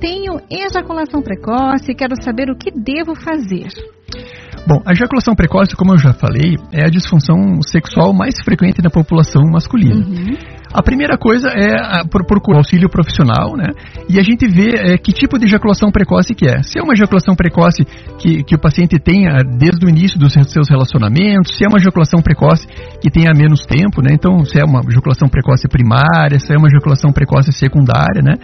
tenho 0.00 0.40
ejaculação 0.50 1.22
precoce, 1.22 1.94
quero 1.94 2.14
saber 2.20 2.50
o 2.50 2.56
que 2.56 2.70
devo 2.70 3.14
fazer. 3.14 3.68
Bom, 4.66 4.80
a 4.86 4.92
ejaculação 4.92 5.34
precoce, 5.34 5.74
como 5.74 5.92
eu 5.92 5.98
já 5.98 6.12
falei, 6.12 6.56
é 6.72 6.86
a 6.86 6.88
disfunção 6.88 7.60
sexual 7.66 8.12
mais 8.12 8.34
frequente 8.44 8.80
na 8.80 8.90
população 8.90 9.42
masculina. 9.50 9.96
Uhum. 9.96 10.36
A 10.72 10.82
primeira 10.82 11.18
coisa 11.18 11.50
é 11.50 12.02
procurar 12.08 12.58
auxílio 12.58 12.88
profissional, 12.88 13.54
né? 13.56 13.74
E 14.08 14.18
a 14.18 14.22
gente 14.22 14.46
vê 14.48 14.70
é, 14.74 14.96
que 14.96 15.12
tipo 15.12 15.38
de 15.38 15.44
ejaculação 15.44 15.90
precoce 15.90 16.34
que 16.34 16.46
é. 16.46 16.62
Se 16.62 16.78
é 16.78 16.82
uma 16.82 16.94
ejaculação 16.94 17.34
precoce 17.34 17.84
que, 18.18 18.42
que 18.42 18.54
o 18.54 18.58
paciente 18.58 18.98
tenha 18.98 19.36
desde 19.44 19.84
o 19.84 19.88
início 19.90 20.18
dos 20.18 20.32
seus 20.32 20.70
relacionamentos, 20.70 21.56
se 21.56 21.64
é 21.64 21.68
uma 21.68 21.76
ejaculação 21.76 22.22
precoce 22.22 22.66
que 23.02 23.10
tenha 23.10 23.32
menos 23.36 23.66
tempo, 23.66 24.00
né? 24.00 24.14
Então, 24.14 24.44
se 24.46 24.58
é 24.58 24.64
uma 24.64 24.80
ejaculação 24.88 25.28
precoce 25.28 25.68
primária, 25.68 26.38
se 26.38 26.54
é 26.54 26.56
uma 26.56 26.68
ejaculação 26.68 27.12
precoce 27.12 27.52
secundária, 27.52 28.22
né? 28.22 28.34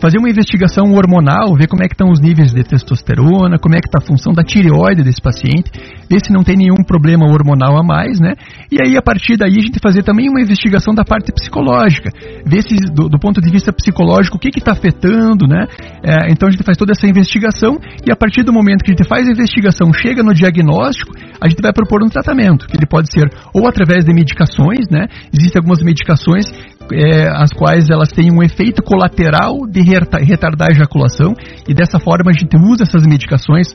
Fazer 0.00 0.18
uma 0.18 0.30
investigação 0.30 0.92
hormonal, 0.92 1.54
ver 1.58 1.66
como 1.66 1.82
é 1.82 1.88
que 1.88 1.94
estão 1.94 2.10
os 2.10 2.20
níveis 2.20 2.52
de 2.52 2.62
testosterona, 2.62 3.58
como 3.58 3.74
é 3.74 3.80
que 3.80 3.88
está 3.88 3.98
a 4.00 4.06
função 4.06 4.32
da 4.32 4.44
tireoide 4.44 5.02
desse 5.02 5.20
paciente, 5.20 5.70
ver 6.08 6.20
se 6.24 6.32
não 6.32 6.44
tem 6.44 6.56
nenhum 6.56 6.84
problema 6.86 7.26
hormonal 7.26 7.76
a 7.76 7.82
mais, 7.82 8.20
né? 8.20 8.34
E 8.70 8.78
aí, 8.80 8.96
a 8.96 9.02
partir 9.02 9.36
daí, 9.36 9.58
a 9.58 9.62
gente 9.62 9.80
fazer 9.82 10.04
também 10.04 10.28
uma 10.28 10.40
investigação 10.40 10.94
da 10.94 11.04
parte 11.04 11.32
psicológica, 11.32 12.10
ver 12.46 12.62
se, 12.62 12.76
do, 12.94 13.08
do 13.08 13.18
ponto 13.18 13.40
de 13.40 13.50
vista 13.50 13.72
psicológico, 13.72 14.36
o 14.36 14.40
que 14.40 14.56
está 14.56 14.72
afetando, 14.72 15.46
né? 15.48 15.66
É, 16.02 16.30
então, 16.30 16.48
a 16.48 16.50
gente 16.50 16.62
faz 16.62 16.78
toda 16.78 16.92
essa 16.92 17.06
investigação 17.06 17.76
e 18.06 18.12
a 18.12 18.16
partir 18.16 18.44
do 18.44 18.52
momento 18.52 18.84
que 18.84 18.92
a 18.92 18.94
gente 18.94 19.08
faz 19.08 19.26
a 19.28 19.32
investigação, 19.32 19.92
chega 19.92 20.22
no 20.22 20.32
diagnóstico, 20.32 21.12
a 21.40 21.48
gente 21.48 21.60
vai 21.60 21.72
propor 21.72 22.04
um 22.04 22.08
tratamento, 22.08 22.66
que 22.66 22.76
ele 22.76 22.86
pode 22.86 23.12
ser 23.12 23.28
ou 23.52 23.66
através 23.66 24.04
de 24.04 24.14
medicações, 24.14 24.88
né? 24.90 25.06
Existem 25.32 25.58
algumas 25.58 25.82
medicações 25.82 26.46
é, 26.92 27.28
as 27.28 27.52
quais 27.52 27.88
elas 27.90 28.10
têm 28.10 28.32
um 28.32 28.42
efeito 28.42 28.82
colateral 28.82 29.66
de 29.66 29.80
retardar 29.82 30.68
a 30.68 30.72
ejaculação 30.72 31.34
e 31.68 31.74
dessa 31.74 31.98
forma 31.98 32.30
a 32.30 32.32
gente 32.32 32.56
usa 32.56 32.84
essas 32.84 33.06
medicações 33.06 33.68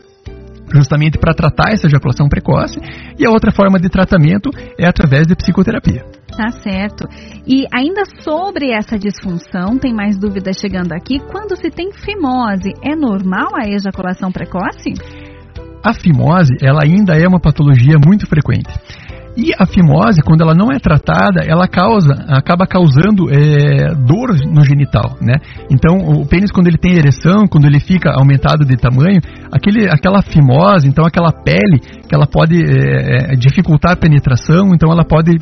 justamente 0.74 1.18
para 1.20 1.34
tratar 1.34 1.72
essa 1.72 1.88
ejaculação 1.88 2.28
precoce 2.28 2.80
e 3.18 3.26
a 3.26 3.30
outra 3.30 3.52
forma 3.52 3.80
de 3.80 3.90
tratamento 3.90 4.50
é 4.78 4.88
através 4.88 5.28
de 5.28 5.36
psicoterapia. 5.36 6.04
Tá 6.36 6.50
certo. 6.50 7.08
E 7.46 7.66
ainda 7.72 8.04
sobre 8.22 8.72
essa 8.72 8.98
disfunção, 8.98 9.78
tem 9.78 9.94
mais 9.94 10.18
dúvidas 10.18 10.58
chegando 10.60 10.92
aqui. 10.92 11.20
Quando 11.32 11.56
se 11.56 11.70
tem 11.70 11.92
fimose, 11.92 12.74
é 12.84 12.96
normal 12.96 13.50
a 13.56 13.70
ejaculação 13.70 14.32
precoce? 14.32 14.94
A 15.86 15.94
fimose, 15.94 16.56
ela 16.62 16.84
ainda 16.84 17.14
é 17.14 17.28
uma 17.28 17.40
patologia 17.40 17.98
muito 18.04 18.26
frequente. 18.26 18.74
E 19.36 19.52
a 19.58 19.66
fimose, 19.66 20.22
quando 20.22 20.42
ela 20.42 20.54
não 20.54 20.72
é 20.72 20.78
tratada, 20.78 21.42
ela 21.48 21.68
causa, 21.68 22.14
acaba 22.30 22.68
causando 22.68 23.32
é, 23.32 23.94
dor 23.96 24.30
no 24.46 24.64
genital, 24.64 25.18
né? 25.20 25.34
Então, 25.72 25.98
o 25.98 26.28
pênis, 26.28 26.52
quando 26.52 26.68
ele 26.68 26.78
tem 26.78 26.94
ereção, 26.94 27.48
quando 27.48 27.66
ele 27.66 27.80
fica 27.80 28.12
aumentado 28.12 28.64
de 28.64 28.78
tamanho, 28.78 29.20
aquele, 29.52 29.90
aquela 29.90 30.22
fimose, 30.22 30.88
então 30.88 31.04
aquela 31.04 31.32
pele, 31.32 31.80
que 32.08 32.14
ela 32.14 32.28
pode 32.28 32.62
é, 32.62 33.36
dificultar 33.36 33.94
a 33.94 33.98
penetração, 33.98 34.70
então 34.74 34.92
ela 34.92 35.04
pode 35.04 35.40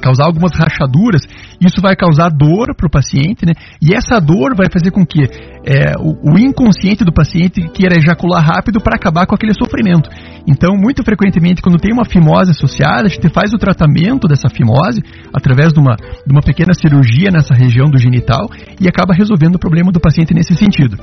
causar 0.00 0.24
algumas 0.24 0.52
rachaduras, 0.52 1.22
isso 1.60 1.80
vai 1.80 1.94
causar 1.96 2.30
dor 2.30 2.74
para 2.74 2.86
o 2.86 2.90
paciente, 2.90 3.44
né? 3.46 3.52
E 3.80 3.94
essa 3.94 4.20
dor 4.20 4.54
vai 4.56 4.66
fazer 4.72 4.90
com 4.90 5.04
que 5.04 5.22
é, 5.22 5.94
o, 5.98 6.32
o, 6.32 6.38
inconsciente 6.38 7.04
do 7.04 7.12
paciente 7.12 7.60
queira 7.72 7.96
ejacular 7.96 8.44
rápido 8.44 8.80
para 8.80 8.96
acabar 8.96 9.26
com 9.26 9.34
aquele 9.34 9.54
sofrimento. 9.54 10.08
Então, 10.46 10.74
muito 10.76 11.02
frequentemente, 11.02 11.62
quando 11.62 11.78
tem 11.78 11.92
uma 11.92 12.04
fimose 12.04 12.50
associada, 12.50 13.06
a 13.06 13.08
gente 13.08 13.28
faz 13.30 13.52
o 13.52 13.58
tratamento 13.58 14.28
dessa 14.28 14.48
fimose 14.48 15.02
através 15.34 15.72
de 15.72 15.80
uma, 15.80 15.96
de 15.96 16.32
uma 16.32 16.40
pequena 16.40 16.74
cirurgia 16.74 17.30
nessa 17.32 17.54
região 17.54 17.90
do 17.90 17.98
genital 17.98 18.48
e 18.80 18.88
acaba 18.88 19.14
resolvendo 19.14 19.56
o 19.56 19.60
problema 19.60 19.90
do 19.90 20.00
paciente 20.00 20.34
nesse 20.34 20.54
sentido. 20.54 20.96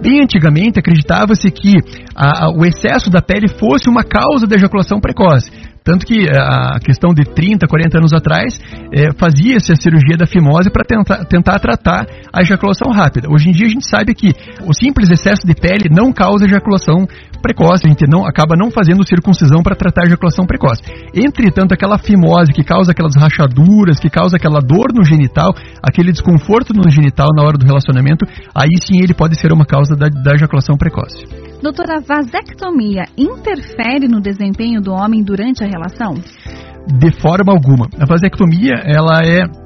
Bem 0.00 0.22
antigamente 0.22 0.78
acreditava-se 0.78 1.50
que 1.50 1.74
a, 2.14 2.46
a, 2.46 2.50
o 2.50 2.64
excesso 2.64 3.10
da 3.10 3.20
pele 3.20 3.48
fosse 3.48 3.88
uma 3.88 4.02
causa 4.02 4.46
da 4.46 4.56
ejaculação 4.56 4.98
precoce. 5.00 5.50
Tanto 5.84 6.06
que 6.06 6.24
eh, 6.24 6.32
a 6.32 6.80
questão 6.80 7.12
de 7.12 7.24
30, 7.24 7.66
40 7.68 7.98
anos 7.98 8.12
atrás, 8.14 8.58
é, 8.90 9.12
fazia-se 9.12 9.70
a 9.70 9.76
cirurgia 9.76 10.16
da 10.16 10.26
fimose 10.26 10.70
para 10.70 10.82
tentar, 10.82 11.24
tentar 11.26 11.58
tratar 11.58 12.06
a 12.32 12.40
ejaculação 12.40 12.90
rápida. 12.90 13.28
Hoje 13.30 13.50
em 13.50 13.52
dia 13.52 13.66
a 13.66 13.68
gente 13.68 13.86
sabe 13.86 14.14
que 14.14 14.32
o 14.66 14.72
simples 14.72 15.10
excesso 15.10 15.46
de 15.46 15.54
pele 15.54 15.90
não 15.90 16.10
causa 16.10 16.46
ejaculação 16.46 17.06
precoce, 17.42 17.84
a 17.84 17.88
gente 17.90 18.08
não, 18.08 18.24
acaba 18.24 18.56
não 18.56 18.70
fazendo 18.70 19.06
circuncisão 19.06 19.62
para 19.62 19.76
tratar 19.76 20.04
a 20.04 20.06
ejaculação 20.06 20.46
precoce. 20.46 20.80
Entretanto, 21.14 21.74
aquela 21.74 21.98
fimose 21.98 22.50
que 22.54 22.64
causa 22.64 22.92
aquelas 22.92 23.14
rachaduras, 23.14 24.00
que 24.00 24.08
causa 24.08 24.36
aquela 24.36 24.60
dor 24.60 24.88
no 24.94 25.04
genital, 25.04 25.52
aquele 25.82 26.12
desconforto 26.12 26.72
no 26.72 26.90
genital 26.90 27.28
na 27.36 27.42
hora 27.42 27.58
do 27.58 27.66
relacionamento, 27.66 28.24
aí 28.54 28.72
sim 28.80 29.02
ele 29.02 29.12
pode 29.12 29.38
ser 29.38 29.52
uma 29.52 29.66
causa 29.66 29.94
da, 29.94 30.08
da 30.08 30.32
ejaculação 30.32 30.78
precoce. 30.78 31.43
Doutora, 31.62 32.00
vasectomia 32.00 33.04
interfere 33.16 34.06
no 34.08 34.20
desempenho 34.20 34.80
do 34.80 34.92
homem 34.92 35.22
durante 35.22 35.64
a 35.64 35.66
relação? 35.66 36.14
De 36.86 37.10
forma 37.20 37.52
alguma. 37.52 37.88
A 37.98 38.04
vasectomia, 38.04 38.74
ela 38.84 39.20
é 39.24 39.63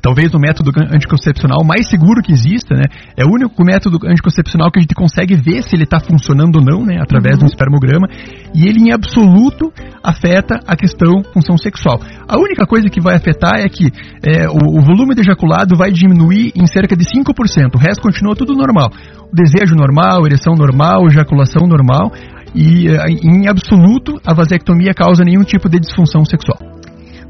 talvez 0.00 0.32
o 0.34 0.38
método 0.38 0.70
anticoncepcional 0.92 1.64
mais 1.64 1.88
seguro 1.88 2.22
que 2.22 2.32
exista, 2.32 2.74
né? 2.74 2.84
É 3.16 3.24
o 3.24 3.28
único 3.28 3.62
método 3.64 3.98
anticoncepcional 4.06 4.70
que 4.70 4.78
a 4.78 4.82
gente 4.82 4.94
consegue 4.94 5.34
ver 5.36 5.62
se 5.62 5.74
ele 5.74 5.84
está 5.84 6.00
funcionando 6.00 6.56
ou 6.56 6.64
não, 6.64 6.84
né? 6.84 6.98
Através 7.00 7.34
uhum. 7.34 7.40
de 7.40 7.44
um 7.44 7.48
espermograma. 7.48 8.08
E 8.54 8.66
ele, 8.66 8.80
em 8.80 8.92
absoluto, 8.92 9.72
afeta 10.02 10.60
a 10.66 10.76
questão 10.76 11.22
função 11.32 11.56
sexual. 11.56 12.00
A 12.28 12.38
única 12.38 12.66
coisa 12.66 12.88
que 12.88 13.00
vai 13.00 13.16
afetar 13.16 13.60
é 13.60 13.68
que 13.68 13.90
é, 14.22 14.48
o, 14.48 14.78
o, 14.78 14.80
volume 14.80 15.14
de 15.14 15.20
ejaculado 15.20 15.76
vai 15.76 15.90
diminuir 15.90 16.52
em 16.56 16.66
cerca 16.66 16.96
de 16.96 17.04
5%. 17.04 17.74
O 17.74 17.78
resto 17.78 18.02
continua 18.02 18.34
tudo 18.34 18.54
normal. 18.54 18.88
O 19.30 19.34
desejo 19.34 19.74
normal, 19.74 20.26
ereção 20.26 20.54
normal, 20.54 21.06
ejaculação 21.06 21.66
normal. 21.66 22.12
E, 22.54 22.88
é, 22.88 23.06
em 23.08 23.48
absoluto, 23.48 24.20
a 24.24 24.34
vasectomia 24.34 24.92
causa 24.94 25.22
nenhum 25.24 25.44
tipo 25.44 25.68
de 25.68 25.78
disfunção 25.78 26.24
sexual. 26.24 26.79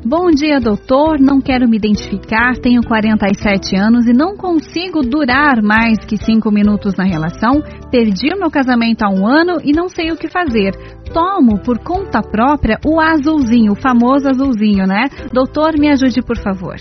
Bom 0.05 0.31
dia, 0.31 0.59
doutor. 0.59 1.21
Não 1.21 1.43
quero 1.43 1.69
me 1.69 1.77
identificar, 1.77 2.57
tenho 2.57 2.81
47 2.83 3.77
anos 3.77 4.07
e 4.07 4.15
não 4.15 4.35
consigo 4.35 5.03
durar 5.03 5.63
mais 5.63 5.99
que 6.07 6.17
5 6.17 6.51
minutos 6.51 6.95
na 6.97 7.05
relação. 7.05 7.61
Perdi 7.91 8.33
o 8.35 8.39
meu 8.39 8.51
casamento 8.51 9.03
há 9.03 9.11
um 9.11 9.27
ano 9.27 9.59
e 9.63 9.73
não 9.73 9.91
sei 9.91 10.11
o 10.11 10.17
que 10.17 10.27
fazer. 10.27 10.73
Tomo 11.13 11.61
por 11.63 11.79
conta 11.81 12.23
própria 12.23 12.79
o 12.83 12.99
azulzinho, 12.99 13.73
o 13.73 13.81
famoso 13.81 14.27
azulzinho, 14.27 14.87
né? 14.87 15.11
Doutor, 15.35 15.79
me 15.79 15.91
ajude, 15.91 16.23
por 16.23 16.39
favor. 16.39 16.77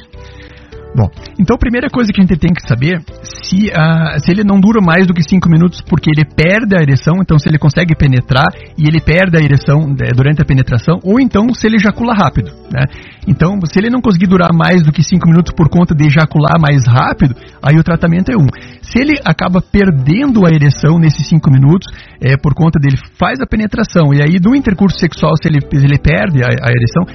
Bom, 0.96 1.08
então 1.40 1.56
a 1.56 1.60
primeira 1.60 1.88
coisa 1.88 2.12
que 2.12 2.20
a 2.20 2.26
gente 2.26 2.40
tem 2.40 2.52
que 2.52 2.68
saber 2.68 3.00
se, 3.22 3.70
uh, 3.70 4.20
se 4.20 4.32
ele 4.32 4.44
não 4.44 4.60
dura 4.60 4.82
mais 4.82 5.06
do 5.06 5.14
que 5.14 5.22
5 5.22 5.48
minutos 5.48 5.82
porque 5.82 6.10
ele 6.10 6.26
perde 6.26 6.76
a 6.76 6.82
ereção, 6.82 7.16
então 7.22 7.38
se 7.38 7.48
ele 7.48 7.60
consegue 7.60 7.96
penetrar 7.96 8.48
e 8.78 8.88
ele 8.88 9.00
perde 9.00 9.38
a 9.38 9.44
ereção 9.44 9.88
né, 9.88 10.10
durante 10.16 10.42
a 10.42 10.46
penetração, 10.46 11.00
ou 11.04 11.20
então 11.20 11.54
se 11.54 11.68
ele 11.68 11.78
ejacula 11.78 12.14
rápido. 12.14 12.52
Né? 12.74 12.86
Então, 13.28 13.60
se 13.66 13.78
ele 13.80 13.90
não 13.90 14.02
conseguir 14.02 14.28
durar 14.28 14.50
mais 14.54 14.84
do 14.84 14.92
que 14.92 15.04
5 15.04 15.28
minutos 15.28 15.54
por 15.56 15.70
conta 15.70 15.94
de 15.94 16.06
ejacular 16.06 16.60
mais 16.60 16.88
rápido, 16.88 17.36
aí 17.62 17.78
o 17.78 17.84
tratamento 17.84 18.32
é 18.32 18.36
um. 18.36 18.48
Se 18.82 19.00
ele 19.00 19.20
acaba 19.24 19.62
perdendo 19.62 20.46
a 20.46 20.50
ereção 20.50 20.98
nesses 20.98 21.28
5 21.28 21.52
minutos, 21.52 21.86
é 22.22 22.36
por 22.36 22.54
conta 22.56 22.80
dele 22.80 22.98
faz 23.20 23.40
a 23.40 23.46
penetração 23.46 24.14
e 24.14 24.22
aí 24.22 24.40
do 24.40 24.56
intercurso 24.56 25.00
sexual, 25.00 25.34
se 25.36 25.48
ele, 25.48 25.60
se 25.62 25.86
ele 25.86 26.00
perde 26.00 26.42
a, 26.42 26.48
a 26.48 26.72
ereção, 26.72 27.06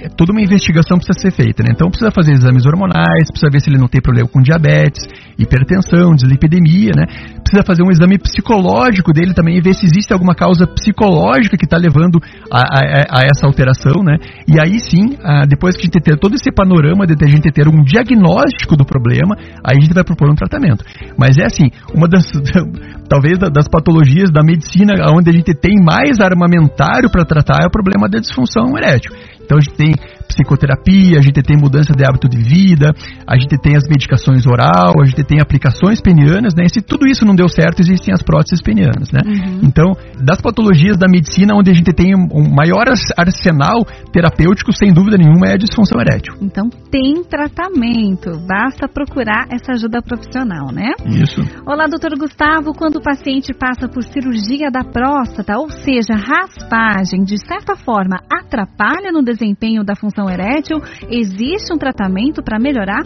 é, 0.00 0.08
toda 0.08 0.32
uma 0.32 0.40
investigação 0.40 0.98
precisa 0.98 1.18
ser 1.18 1.32
feita, 1.32 1.62
né? 1.62 1.70
Então 1.72 1.88
precisa 1.88 2.10
fazer 2.10 2.32
exames 2.32 2.66
hormonais, 2.66 3.30
precisa 3.30 3.50
ver 3.50 3.60
se 3.60 3.70
ele 3.70 3.78
não 3.78 3.88
tem 3.88 4.00
problema 4.00 4.28
com 4.28 4.42
diabetes, 4.42 5.06
hipertensão, 5.38 6.14
dislipidemia, 6.14 6.92
né? 6.96 7.06
Precisa 7.42 7.62
fazer 7.66 7.82
um 7.82 7.90
exame 7.90 8.18
psicológico 8.18 9.12
dele 9.12 9.34
também 9.34 9.56
e 9.56 9.60
ver 9.60 9.74
se 9.74 9.86
existe 9.86 10.12
alguma 10.12 10.34
causa 10.34 10.66
psicológica 10.66 11.56
que 11.56 11.64
está 11.64 11.76
levando 11.76 12.18
a, 12.50 12.60
a, 12.60 13.20
a, 13.20 13.22
essa 13.24 13.46
alteração, 13.46 14.02
né? 14.02 14.18
E 14.48 14.58
aí 14.60 14.80
sim, 14.80 15.16
depois 15.48 15.76
que 15.76 15.82
a 15.82 15.84
gente 15.84 16.00
ter 16.00 16.18
todo 16.18 16.34
esse 16.34 16.50
panorama 16.50 17.06
de 17.06 17.14
a 17.24 17.30
gente 17.30 17.50
ter 17.52 17.68
um 17.68 17.82
diagnóstico 17.82 18.76
do 18.76 18.84
problema, 18.84 19.36
aí 19.62 19.78
a 19.78 19.80
gente 19.80 19.94
vai 19.94 20.04
propor 20.04 20.30
um 20.30 20.34
tratamento. 20.34 20.84
Mas 21.16 21.38
é 21.38 21.44
assim, 21.44 21.70
uma 21.94 22.08
das 22.08 22.24
talvez 23.08 23.38
das 23.38 23.68
patologias 23.68 24.30
da 24.30 24.42
medicina 24.42 24.92
onde 25.14 25.30
a 25.30 25.32
gente 25.32 25.54
tem 25.54 25.76
mais 25.82 26.20
armamentário 26.20 27.10
para 27.10 27.24
tratar 27.24 27.62
é 27.62 27.66
o 27.66 27.70
problema 27.70 28.08
da 28.08 28.18
disfunção 28.18 28.76
erétil. 28.76 29.12
Então 29.44 29.58
a 29.58 29.60
gente 29.60 29.76
tem 29.76 29.94
psicoterapia, 30.28 31.18
a 31.18 31.22
gente 31.22 31.42
tem 31.42 31.56
mudança 31.56 31.92
de 31.92 32.04
hábito 32.04 32.28
de 32.28 32.38
vida, 32.38 32.90
a 33.26 33.36
gente 33.36 33.56
tem 33.58 33.76
as 33.76 33.84
medicações 33.88 34.46
oral, 34.46 34.94
a 35.00 35.04
gente 35.04 35.22
tem 35.24 35.40
aplicações 35.40 36.00
penianas, 36.00 36.54
né? 36.54 36.64
E 36.64 36.72
se 36.72 36.80
tudo 36.80 37.06
isso 37.06 37.24
não 37.24 37.34
deu 37.34 37.48
certo, 37.48 37.80
existem 37.80 38.12
as 38.12 38.22
próteses 38.22 38.62
penianas, 38.62 39.10
né? 39.12 39.20
Uhum. 39.24 39.60
Então, 39.62 39.92
das 40.22 40.40
patologias 40.40 40.96
da 40.96 41.06
medicina 41.08 41.54
onde 41.54 41.70
a 41.70 41.74
gente 41.74 41.92
tem 41.92 42.14
um 42.14 42.48
maior 42.54 42.84
arsenal 43.16 43.84
terapêutico, 44.12 44.72
sem 44.72 44.92
dúvida 44.92 45.16
nenhuma, 45.16 45.48
é 45.48 45.54
a 45.54 45.58
disfunção 45.58 46.00
erétil. 46.00 46.34
Então, 46.40 46.68
tem 46.90 47.22
tratamento, 47.24 48.30
basta 48.46 48.88
procurar 48.88 49.46
essa 49.50 49.72
ajuda 49.72 50.00
profissional, 50.02 50.72
né? 50.72 50.92
Isso. 51.06 51.40
Olá, 51.66 51.86
doutor 51.86 52.16
Gustavo, 52.18 52.72
quando 52.72 52.96
o 52.96 53.02
paciente 53.02 53.52
passa 53.52 53.88
por 53.88 54.02
cirurgia 54.02 54.70
da 54.70 54.84
próstata, 54.84 55.58
ou 55.58 55.70
seja, 55.70 56.14
raspagem, 56.14 57.24
de 57.24 57.38
certa 57.46 57.76
forma, 57.76 58.16
atrapalha 58.30 59.12
no 59.12 59.22
desempenho 59.22 59.84
da 59.84 59.94
função 59.94 60.13
disfunção 60.14 60.30
erétil, 60.30 60.78
existe 61.10 61.74
um 61.74 61.78
tratamento 61.78 62.42
para 62.42 62.58
melhorar? 62.58 63.02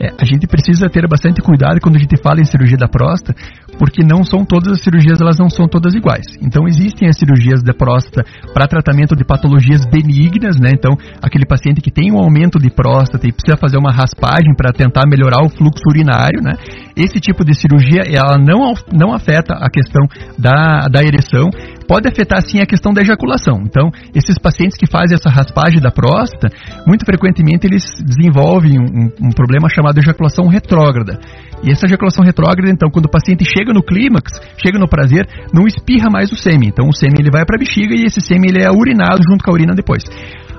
É, 0.00 0.14
a 0.16 0.24
gente 0.24 0.46
precisa 0.46 0.88
ter 0.88 1.08
bastante 1.08 1.42
cuidado 1.42 1.80
quando 1.80 1.96
a 1.96 1.98
gente 1.98 2.16
fala 2.22 2.40
em 2.40 2.44
cirurgia 2.44 2.78
da 2.78 2.86
próstata, 2.86 3.34
porque 3.76 4.04
não 4.04 4.22
são 4.22 4.44
todas 4.44 4.74
as 4.74 4.80
cirurgias, 4.80 5.20
elas 5.20 5.38
não 5.38 5.50
são 5.50 5.66
todas 5.66 5.92
iguais. 5.92 6.24
Então 6.40 6.68
existem 6.68 7.08
as 7.08 7.18
cirurgias 7.18 7.64
de 7.64 7.72
próstata 7.72 8.24
para 8.54 8.68
tratamento 8.68 9.16
de 9.16 9.24
patologias 9.24 9.84
benignas, 9.90 10.56
né? 10.60 10.70
Então 10.72 10.92
aquele 11.20 11.44
paciente 11.44 11.80
que 11.80 11.90
tem 11.90 12.12
um 12.12 12.18
aumento 12.18 12.60
de 12.60 12.70
próstata 12.70 13.26
e 13.26 13.32
precisa 13.32 13.56
fazer 13.56 13.76
uma 13.76 13.90
raspagem 13.90 14.54
para 14.56 14.72
tentar 14.72 15.02
melhorar 15.08 15.42
o 15.44 15.50
fluxo 15.50 15.82
urinário, 15.88 16.40
né? 16.40 16.52
Esse 16.94 17.18
tipo 17.18 17.44
de 17.44 17.58
cirurgia 17.58 18.02
ela 18.06 18.38
não, 18.38 18.74
não 18.92 19.12
afeta 19.12 19.54
a 19.54 19.68
questão 19.68 20.06
da, 20.38 20.86
da 20.86 21.02
ereção, 21.02 21.50
pode 21.88 22.06
afetar 22.06 22.42
sim 22.42 22.60
a 22.60 22.66
questão 22.66 22.92
da 22.92 23.00
ejaculação. 23.00 23.62
Então, 23.64 23.90
esses 24.14 24.38
pacientes 24.38 24.76
que 24.76 24.86
fazem 24.86 25.16
essa 25.16 25.30
raspagem 25.30 25.80
da 25.80 25.90
próstata, 25.90 26.48
muito 26.86 27.04
frequentemente 27.06 27.66
eles 27.66 27.82
desenvolvem 28.04 28.78
um, 28.78 29.10
um 29.28 29.30
problema 29.30 29.68
chamado 29.68 29.98
ejaculação 29.98 30.46
retrógrada. 30.46 31.18
E 31.64 31.72
essa 31.72 31.86
ejaculação 31.86 32.22
retrógrada, 32.22 32.70
então, 32.70 32.90
quando 32.90 33.06
o 33.06 33.10
paciente 33.10 33.44
chega 33.44 33.72
no 33.72 33.82
clímax, 33.82 34.30
chega 34.62 34.78
no 34.78 34.86
prazer, 34.86 35.26
não 35.52 35.66
espirra 35.66 36.10
mais 36.10 36.30
o 36.30 36.36
sêmen. 36.36 36.68
Então, 36.68 36.86
o 36.86 36.94
sêmen 36.94 37.16
ele 37.18 37.30
vai 37.30 37.44
para 37.44 37.56
a 37.56 37.58
bexiga 37.58 37.96
e 37.96 38.04
esse 38.04 38.20
sêmen 38.20 38.50
ele 38.50 38.62
é 38.62 38.70
urinado 38.70 39.22
junto 39.28 39.42
com 39.42 39.50
a 39.50 39.54
urina 39.54 39.74
depois. 39.74 40.04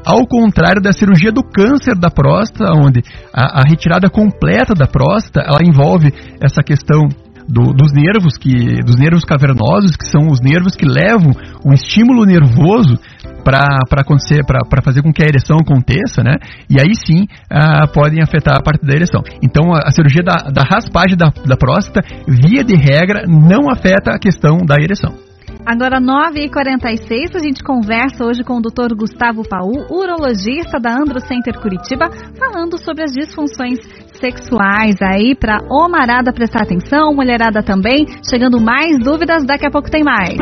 Ao 0.06 0.26
contrário 0.26 0.82
da 0.82 0.92
cirurgia 0.92 1.32
do 1.32 1.44
câncer 1.44 1.96
da 1.96 2.10
próstata, 2.10 2.74
onde 2.74 3.02
a, 3.34 3.62
a 3.62 3.64
retirada 3.70 4.10
completa 4.10 4.74
da 4.74 4.88
próstata, 4.88 5.42
ela 5.42 5.60
envolve 5.64 6.12
essa 6.42 6.64
questão 6.64 7.08
do, 7.50 7.74
dos 7.74 7.92
nervos 7.92 8.38
que 8.38 8.82
dos 8.84 8.96
nervos 8.96 9.24
cavernosos 9.26 9.96
que 9.98 10.06
são 10.06 10.28
os 10.30 10.40
nervos 10.40 10.76
que 10.76 10.86
levam 10.86 11.32
o 11.66 11.74
estímulo 11.74 12.26
nervoso 12.26 12.96
para 13.44 14.02
acontecer 14.02 14.46
para 14.46 14.82
fazer 14.84 15.02
com 15.02 15.12
que 15.12 15.24
a 15.24 15.28
ereção 15.28 15.58
aconteça, 15.58 16.22
né? 16.24 16.36
E 16.70 16.80
aí 16.80 16.94
sim 16.94 17.26
ah, 17.50 17.88
podem 17.88 18.22
afetar 18.22 18.56
a 18.58 18.62
parte 18.62 18.86
da 18.86 18.94
ereção. 18.94 19.24
Então 19.42 19.74
a, 19.74 19.88
a 19.88 19.92
cirurgia 19.92 20.22
da, 20.24 20.52
da 20.52 20.64
raspagem 20.64 21.18
da, 21.18 21.32
da 21.46 21.58
próstata, 21.58 22.02
via 22.28 22.64
de 22.64 22.76
regra, 22.76 23.24
não 23.28 23.72
afeta 23.72 24.12
a 24.12 24.20
questão 24.20 24.58
da 24.58 24.76
ereção. 24.76 25.29
Agora, 25.66 26.00
9h46, 26.00 27.36
a 27.36 27.40
gente 27.40 27.62
conversa 27.64 28.26
hoje 28.26 28.44
com 28.44 28.58
o 28.58 28.62
Dr. 28.62 28.96
Gustavo 28.96 29.44
Paul, 29.48 29.86
urologista 29.90 30.80
da 30.80 30.92
Andro 30.92 31.20
Center 31.20 31.60
Curitiba, 31.60 32.10
falando 32.38 32.78
sobre 32.78 33.04
as 33.04 33.12
disfunções 33.12 33.78
sexuais 34.14 34.96
aí 35.02 35.36
para 35.36 35.60
homarada 35.70 36.32
prestar 36.34 36.64
atenção, 36.64 37.14
mulherada 37.14 37.62
também. 37.62 38.06
Chegando 38.28 38.60
mais 38.60 38.98
dúvidas, 39.04 39.46
daqui 39.46 39.68
a 39.68 39.72
pouco 39.72 39.92
tem 39.92 40.04
mais. 40.04 40.38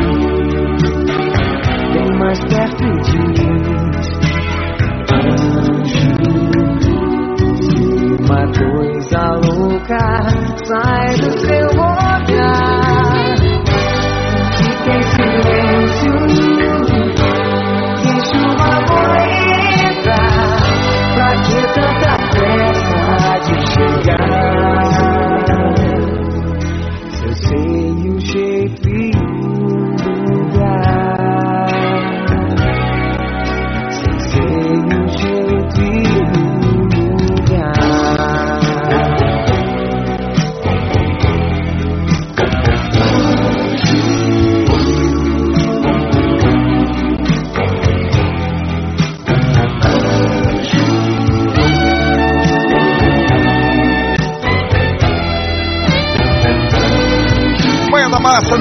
Vem 1.92 2.18
mais 2.18 2.38
perto 2.40 2.84
de 3.02 3.18
uma 8.20 8.52
coisa 8.52 9.20
louca 9.44 9.98
sai 10.64 11.16
do 11.16 11.38
seu 11.40 11.68
olhar. 11.80 12.77
you. 16.08 16.57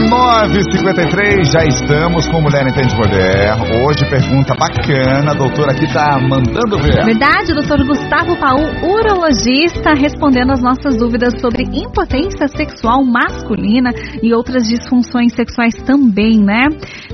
mismo. 0.07 0.16
9h53, 0.27 1.53
já 1.53 1.63
estamos 1.63 2.27
com 2.27 2.41
Mulher 2.41 2.67
Entende 2.67 2.93
Mulher. 2.97 3.55
Hoje, 3.81 4.03
pergunta 4.09 4.53
bacana, 4.59 5.31
a 5.31 5.33
doutora 5.33 5.71
aqui 5.71 5.87
tá 5.93 6.19
mandando 6.19 6.77
ver. 6.83 7.05
Verdade, 7.05 7.53
doutor 7.53 7.81
Gustavo 7.87 8.35
Paul, 8.35 8.59
urologista, 8.83 9.93
respondendo 9.93 10.51
as 10.51 10.61
nossas 10.61 10.97
dúvidas 10.97 11.39
sobre 11.39 11.63
impotência 11.63 12.45
sexual 12.49 13.05
masculina 13.05 13.91
e 14.21 14.33
outras 14.33 14.67
disfunções 14.67 15.31
sexuais 15.33 15.73
também, 15.85 16.43
né? 16.43 16.65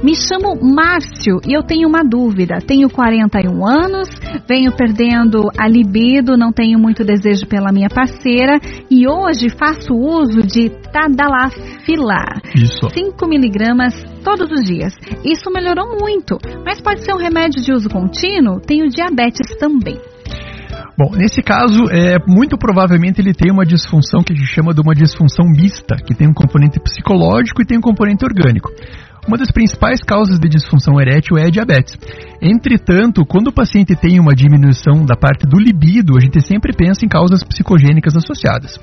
Me 0.03 0.15
chamo 0.15 0.57
Márcio 0.59 1.37
e 1.47 1.55
eu 1.55 1.61
tenho 1.61 1.87
uma 1.87 2.03
dúvida. 2.03 2.57
Tenho 2.65 2.89
41 2.89 3.63
anos, 3.63 4.09
venho 4.49 4.71
perdendo 4.75 5.51
a 5.55 5.67
libido, 5.67 6.35
não 6.35 6.51
tenho 6.51 6.79
muito 6.79 7.05
desejo 7.05 7.45
pela 7.45 7.71
minha 7.71 7.89
parceira 7.89 8.59
e 8.89 9.07
hoje 9.07 9.49
faço 9.49 9.93
uso 9.93 10.41
de 10.41 10.71
tadalafilar. 10.91 12.41
Isso. 12.55 12.89
Sim, 12.93 13.02
5 13.03 13.27
miligramas 13.27 13.93
todos 14.23 14.49
os 14.49 14.65
dias. 14.65 14.93
Isso 15.25 15.51
melhorou 15.51 15.97
muito, 15.99 16.37
mas 16.65 16.79
pode 16.79 17.03
ser 17.03 17.13
um 17.13 17.17
remédio 17.17 17.61
de 17.61 17.73
uso 17.73 17.89
contínuo? 17.89 18.61
Tenho 18.61 18.87
diabetes 18.87 19.57
também. 19.59 19.99
Bom, 20.97 21.11
nesse 21.15 21.41
caso, 21.41 21.83
é, 21.91 22.17
muito 22.27 22.57
provavelmente 22.57 23.19
ele 23.19 23.33
tem 23.33 23.51
uma 23.51 23.65
disfunção 23.65 24.23
que 24.23 24.31
a 24.31 24.35
gente 24.35 24.47
chama 24.47 24.73
de 24.73 24.81
uma 24.81 24.93
disfunção 24.93 25.45
mista, 25.45 25.95
que 25.95 26.13
tem 26.13 26.27
um 26.27 26.33
componente 26.33 26.79
psicológico 26.79 27.61
e 27.61 27.65
tem 27.65 27.77
um 27.77 27.81
componente 27.81 28.23
orgânico. 28.23 28.69
Uma 29.27 29.37
das 29.37 29.51
principais 29.51 29.99
causas 30.01 30.37
de 30.39 30.47
disfunção 30.47 30.99
erétil 30.99 31.37
é 31.37 31.47
a 31.47 31.49
diabetes. 31.49 31.97
Entretanto, 32.41 33.25
quando 33.25 33.47
o 33.47 33.53
paciente 33.53 33.95
tem 33.95 34.19
uma 34.19 34.33
diminuição 34.33 35.05
da 35.05 35.15
parte 35.15 35.47
do 35.47 35.57
libido, 35.57 36.17
a 36.17 36.21
gente 36.21 36.45
sempre 36.45 36.73
pensa 36.73 37.05
em 37.05 37.09
causas 37.09 37.43
psicogênicas 37.43 38.15
associadas. 38.15 38.77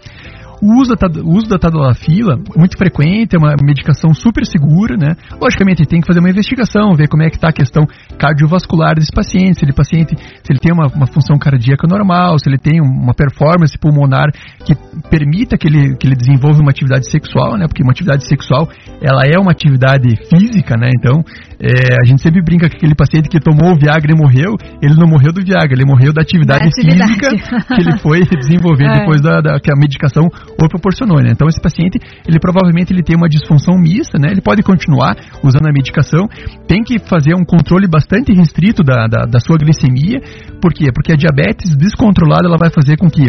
O 0.60 0.80
uso 0.80 0.94
da, 0.94 1.20
o 1.22 1.36
uso 1.36 1.48
da 1.48 1.58
tadalafila 1.58 2.34
é 2.34 2.58
muito 2.58 2.76
frequente, 2.76 3.34
é 3.34 3.38
uma 3.38 3.54
medicação 3.62 4.12
super 4.14 4.44
segura, 4.44 4.96
né? 4.96 5.16
Logicamente, 5.40 5.86
tem 5.86 6.00
que 6.00 6.06
fazer 6.06 6.20
uma 6.20 6.28
investigação, 6.28 6.94
ver 6.94 7.08
como 7.08 7.22
é 7.22 7.30
que 7.30 7.36
está 7.36 7.48
a 7.48 7.52
questão 7.52 7.86
cardiovascular 8.18 8.94
desse 8.94 9.12
paciente, 9.12 9.58
se 9.58 9.64
ele, 9.64 9.72
paciente, 9.72 10.16
se 10.16 10.52
ele 10.52 10.58
tem 10.58 10.72
uma, 10.72 10.86
uma 10.88 11.06
função 11.06 11.38
cardíaca 11.38 11.86
normal, 11.88 12.38
se 12.38 12.48
ele 12.48 12.58
tem 12.58 12.80
uma 12.80 13.14
performance 13.14 13.76
pulmonar 13.78 14.30
que 14.64 14.74
permita 15.08 15.56
que 15.56 15.66
ele, 15.66 15.96
que 15.96 16.06
ele 16.06 16.14
desenvolva 16.14 16.60
uma 16.60 16.70
atividade 16.70 17.10
sexual, 17.10 17.56
né? 17.56 17.66
Porque 17.66 17.82
uma 17.82 17.92
atividade 17.92 18.26
sexual, 18.26 18.68
ela 19.00 19.24
é 19.24 19.38
uma 19.38 19.52
atividade 19.52 20.08
física, 20.28 20.76
né? 20.76 20.90
Então, 20.98 21.24
é, 21.60 21.96
a 22.02 22.06
gente 22.06 22.22
sempre 22.22 22.42
brinca 22.42 22.68
que 22.68 22.76
aquele 22.76 22.94
paciente 22.94 23.28
que 23.28 23.38
tomou 23.38 23.72
o 23.72 23.78
Viagra 23.78 24.12
e 24.12 24.16
morreu, 24.16 24.56
ele 24.82 24.94
não 24.94 25.06
morreu 25.06 25.32
do 25.32 25.44
Viagra, 25.44 25.72
ele 25.72 25.84
morreu 25.84 26.12
da 26.12 26.22
atividade, 26.22 26.64
da 26.64 26.68
atividade. 26.68 27.12
física 27.12 27.74
que 27.74 27.80
ele 27.80 27.98
foi 27.98 28.20
desenvolver 28.36 28.86
é. 28.86 28.98
depois 29.00 29.20
da, 29.20 29.40
da, 29.40 29.60
que 29.60 29.70
a 29.70 29.76
medicação 29.76 30.24
o 30.66 30.68
proporcionou, 30.68 31.20
né? 31.22 31.30
Então 31.32 31.48
esse 31.48 31.60
paciente, 31.60 31.98
ele 32.26 32.38
provavelmente 32.40 32.92
ele 32.92 33.02
tem 33.02 33.16
uma 33.16 33.28
disfunção 33.28 33.76
mista, 33.78 34.18
né? 34.18 34.28
Ele 34.30 34.40
pode 34.40 34.62
continuar 34.62 35.14
usando 35.42 35.68
a 35.68 35.72
medicação, 35.72 36.28
tem 36.66 36.82
que 36.82 36.98
fazer 36.98 37.34
um 37.34 37.44
controle 37.44 37.86
bastante 37.88 38.32
restrito 38.32 38.82
da, 38.82 39.06
da, 39.06 39.24
da 39.24 39.40
sua 39.40 39.56
glicemia, 39.56 40.20
por 40.60 40.72
quê? 40.72 40.90
Porque 40.92 41.12
a 41.12 41.16
diabetes 41.16 41.76
descontrolada 41.76 42.46
ela 42.46 42.58
vai 42.58 42.70
fazer 42.70 42.96
com 42.96 43.08
que 43.08 43.28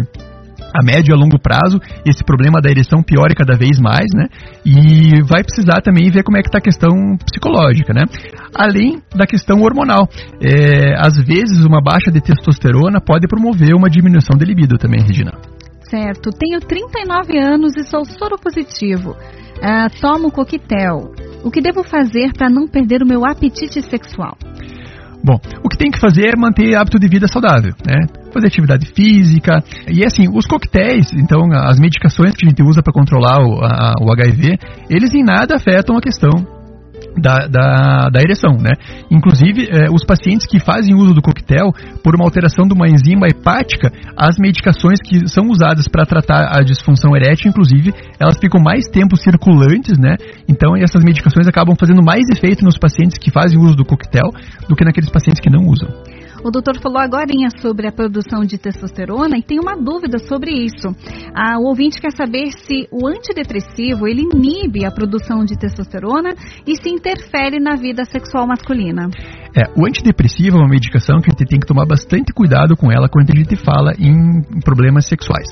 a 0.74 0.82
médio 0.82 1.12
e 1.12 1.14
a 1.14 1.16
longo 1.16 1.38
prazo, 1.38 1.78
esse 2.06 2.24
problema 2.24 2.60
da 2.60 2.70
ereção 2.70 3.02
piore 3.02 3.34
cada 3.34 3.56
vez 3.56 3.78
mais, 3.78 4.06
né? 4.14 4.26
E 4.64 5.22
vai 5.28 5.44
precisar 5.44 5.82
também 5.82 6.10
ver 6.10 6.22
como 6.22 6.38
é 6.38 6.40
que 6.40 6.48
está 6.48 6.58
a 6.58 6.62
questão 6.62 6.90
psicológica, 7.26 7.92
né? 7.92 8.02
Além 8.54 9.02
da 9.14 9.26
questão 9.26 9.60
hormonal. 9.60 10.08
É, 10.40 10.94
às 10.98 11.16
vezes, 11.16 11.64
uma 11.64 11.82
baixa 11.82 12.10
de 12.10 12.20
testosterona 12.20 13.00
pode 13.00 13.28
promover 13.28 13.74
uma 13.74 13.90
diminuição 13.90 14.38
de 14.38 14.44
libido 14.44 14.78
também, 14.78 15.02
Regina. 15.02 15.32
Certo. 15.92 16.30
Tenho 16.30 16.58
39 16.58 17.38
anos 17.38 17.76
e 17.76 17.84
sou 17.84 18.02
soropositivo. 18.06 19.10
Uh, 19.10 20.00
tomo 20.00 20.32
coquetel. 20.32 21.12
O 21.44 21.50
que 21.50 21.60
devo 21.60 21.84
fazer 21.84 22.32
para 22.32 22.48
não 22.48 22.66
perder 22.66 23.02
o 23.02 23.06
meu 23.06 23.26
apetite 23.26 23.82
sexual? 23.82 24.38
Bom, 25.22 25.38
o 25.62 25.68
que 25.68 25.76
tem 25.76 25.90
que 25.90 26.00
fazer 26.00 26.30
é 26.34 26.36
manter 26.36 26.74
hábito 26.74 26.98
de 26.98 27.06
vida 27.08 27.28
saudável, 27.28 27.74
né? 27.86 28.06
Fazer 28.32 28.46
atividade 28.46 28.86
física. 28.96 29.62
E 29.86 30.02
assim, 30.02 30.28
os 30.34 30.46
coquetéis, 30.46 31.12
então, 31.12 31.52
as 31.52 31.78
medicações 31.78 32.34
que 32.34 32.46
a 32.46 32.48
gente 32.48 32.62
usa 32.62 32.82
para 32.82 32.92
controlar 32.92 33.44
o, 33.44 33.62
a, 33.62 33.92
o 34.00 34.10
HIV, 34.10 34.58
eles 34.88 35.12
em 35.12 35.22
nada 35.22 35.56
afetam 35.56 35.98
a 35.98 36.00
questão 36.00 36.30
da, 37.16 37.46
da, 37.46 38.08
da, 38.10 38.20
ereção, 38.20 38.52
né? 38.52 38.72
Inclusive, 39.10 39.68
eh, 39.70 39.90
os 39.92 40.04
pacientes 40.04 40.46
que 40.46 40.60
fazem 40.60 40.94
uso 40.94 41.14
do 41.14 41.22
coquetel 41.22 41.72
por 42.02 42.14
uma 42.14 42.24
alteração 42.24 42.66
de 42.66 42.74
uma 42.74 42.88
enzima 42.88 43.26
hepática, 43.26 43.90
as 44.16 44.36
medicações 44.38 44.98
que 45.02 45.28
são 45.28 45.48
usadas 45.48 45.88
para 45.88 46.06
tratar 46.06 46.56
a 46.56 46.62
disfunção 46.62 47.16
erétil, 47.16 47.50
inclusive, 47.50 47.92
elas 48.18 48.38
ficam 48.38 48.60
mais 48.62 48.86
tempo 48.86 49.16
circulantes, 49.16 49.98
né? 49.98 50.16
Então, 50.48 50.76
essas 50.76 51.04
medicações 51.04 51.46
acabam 51.46 51.76
fazendo 51.78 52.02
mais 52.02 52.24
efeito 52.34 52.64
nos 52.64 52.78
pacientes 52.78 53.18
que 53.18 53.30
fazem 53.30 53.58
uso 53.58 53.76
do 53.76 53.84
coquetel 53.84 54.30
do 54.68 54.76
que 54.76 54.84
naqueles 54.84 55.10
pacientes 55.10 55.40
que 55.40 55.50
não 55.50 55.66
usam. 55.66 55.88
O 56.44 56.50
doutor 56.50 56.80
falou 56.80 56.98
agora 56.98 57.22
sobre 57.60 57.86
a 57.86 57.92
produção 57.92 58.40
de 58.40 58.58
testosterona 58.58 59.38
e 59.38 59.42
tem 59.42 59.60
uma 59.60 59.76
dúvida 59.76 60.18
sobre 60.18 60.50
isso. 60.50 60.88
Ah, 61.34 61.58
o 61.58 61.68
ouvinte 61.68 62.00
quer 62.00 62.10
saber 62.12 62.50
se 62.50 62.88
o 62.90 63.06
antidepressivo 63.06 64.08
ele 64.08 64.22
inibe 64.22 64.84
a 64.84 64.90
produção 64.90 65.44
de 65.44 65.56
testosterona 65.56 66.34
e 66.66 66.76
se 66.76 66.88
interfere 66.88 67.60
na 67.60 67.76
vida 67.76 68.04
sexual 68.04 68.46
masculina. 68.46 69.08
É, 69.56 69.70
o 69.76 69.86
antidepressivo 69.86 70.56
é 70.56 70.60
uma 70.60 70.68
medicação 70.68 71.20
que 71.20 71.30
a 71.30 71.32
gente 71.32 71.48
tem 71.48 71.60
que 71.60 71.66
tomar 71.66 71.86
bastante 71.86 72.32
cuidado 72.32 72.76
com 72.76 72.90
ela 72.90 73.08
quando 73.08 73.30
a 73.30 73.36
gente 73.36 73.56
fala 73.56 73.92
em 73.98 74.60
problemas 74.64 75.06
sexuais. 75.06 75.48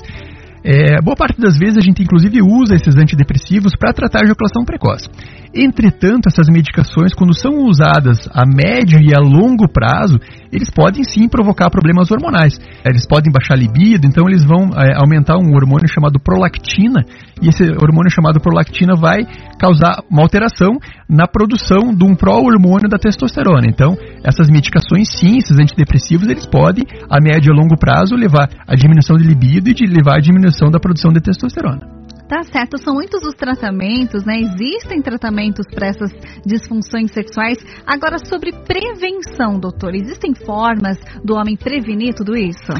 É, 0.63 1.01
boa 1.01 1.15
parte 1.15 1.41
das 1.41 1.57
vezes 1.57 1.77
a 1.77 1.81
gente 1.81 2.03
inclusive 2.03 2.39
usa 2.41 2.75
esses 2.75 2.95
antidepressivos 2.95 3.73
para 3.75 3.93
tratar 3.93 4.23
ejaculação 4.23 4.63
precoce. 4.63 5.09
Entretanto, 5.53 6.27
essas 6.27 6.47
medicações, 6.47 7.13
quando 7.13 7.37
são 7.37 7.65
usadas 7.65 8.29
a 8.31 8.45
médio 8.45 9.01
e 9.01 9.09
a 9.13 9.19
longo 9.19 9.67
prazo, 9.67 10.17
eles 10.51 10.69
podem 10.69 11.03
sim 11.03 11.27
provocar 11.27 11.69
problemas 11.69 12.11
hormonais. 12.11 12.59
Eles 12.85 13.05
podem 13.07 13.31
baixar 13.31 13.55
a 13.55 13.57
libido, 13.57 14.07
então 14.07 14.29
eles 14.29 14.45
vão 14.45 14.69
é, 14.77 14.95
aumentar 14.95 15.37
um 15.37 15.53
hormônio 15.55 15.91
chamado 15.91 16.19
prolactina, 16.19 17.03
e 17.41 17.49
esse 17.49 17.63
hormônio 17.63 18.11
chamado 18.11 18.39
prolactina 18.39 18.95
vai 18.95 19.25
causar 19.57 20.03
uma 20.09 20.21
alteração 20.21 20.77
na 21.09 21.27
produção 21.27 21.93
de 21.93 22.05
um 22.05 22.15
pró-hormônio 22.15 22.89
da 22.89 22.97
testosterona. 22.97 23.67
Então, 23.67 23.97
essas 24.23 24.47
medicações 24.49 25.09
sim, 25.09 25.37
esses 25.37 25.57
antidepressivos, 25.59 26.27
eles 26.29 26.45
podem, 26.45 26.85
a 27.09 27.19
médio 27.21 27.51
e 27.51 27.55
longo 27.55 27.77
prazo, 27.77 28.15
levar 28.15 28.49
à 28.67 28.75
diminuição 28.75 29.17
de 29.17 29.23
libido 29.23 29.69
e 29.69 29.73
de 29.73 29.85
levar 29.85 30.17
à 30.17 30.21
diminuição 30.21 30.69
da 30.69 30.79
produção 30.79 31.11
de 31.11 31.19
testosterona. 31.19 32.01
Tá 32.31 32.43
certo, 32.43 32.77
são 32.77 32.93
muitos 32.93 33.21
os 33.25 33.33
tratamentos, 33.33 34.23
né? 34.23 34.39
Existem 34.39 35.01
tratamentos 35.01 35.65
para 35.69 35.89
essas 35.89 36.13
disfunções 36.45 37.11
sexuais. 37.11 37.57
Agora, 37.85 38.17
sobre 38.19 38.53
prevenção, 38.53 39.59
doutor, 39.59 39.93
existem 39.93 40.33
formas 40.33 40.97
do 41.25 41.35
homem 41.35 41.57
prevenir 41.57 42.13
tudo 42.13 42.37
isso? 42.37 42.71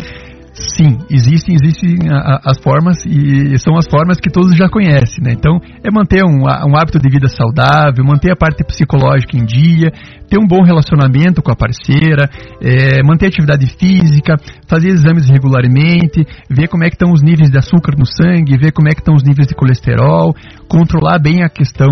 Sim, 0.54 1.00
existem, 1.10 1.56
existem 1.56 1.96
as 2.44 2.58
formas 2.60 3.06
e 3.06 3.58
são 3.58 3.78
as 3.78 3.88
formas 3.88 4.20
que 4.20 4.30
todos 4.30 4.56
já 4.56 4.68
conhecem, 4.68 5.24
né? 5.24 5.32
Então, 5.32 5.60
é 5.82 5.90
manter 5.90 6.26
um, 6.26 6.44
um 6.44 6.76
hábito 6.76 7.00
de 7.00 7.10
vida 7.10 7.30
saudável, 7.30 8.04
manter 8.04 8.32
a 8.32 8.36
parte 8.36 8.62
psicológica 8.66 9.38
em 9.38 9.46
dia, 9.46 9.92
ter 10.28 10.38
um 10.38 10.46
bom 10.46 10.62
relacionamento 10.62 11.42
com 11.42 11.52
a 11.54 11.56
parceira, 11.56 12.30
é, 12.62 13.02
manter 13.02 13.28
atividade 13.28 13.66
física, 13.80 14.36
fazer 14.68 14.90
exames 14.90 15.30
regularmente, 15.30 16.28
ver 16.50 16.68
como 16.68 16.84
é 16.84 16.90
que 16.90 16.96
estão 16.96 17.14
os 17.14 17.22
níveis 17.22 17.50
de 17.50 17.58
açúcar 17.58 17.96
no 17.98 18.06
sangue, 18.06 18.58
ver 18.58 18.74
como 18.74 18.90
é 18.90 18.92
que 18.92 19.00
estão 19.00 19.16
os 19.16 19.24
níveis 19.24 19.48
de 19.48 19.56
colesterol, 19.56 20.36
controlar 20.68 21.18
bem 21.18 21.44
a 21.44 21.50
questão 21.50 21.88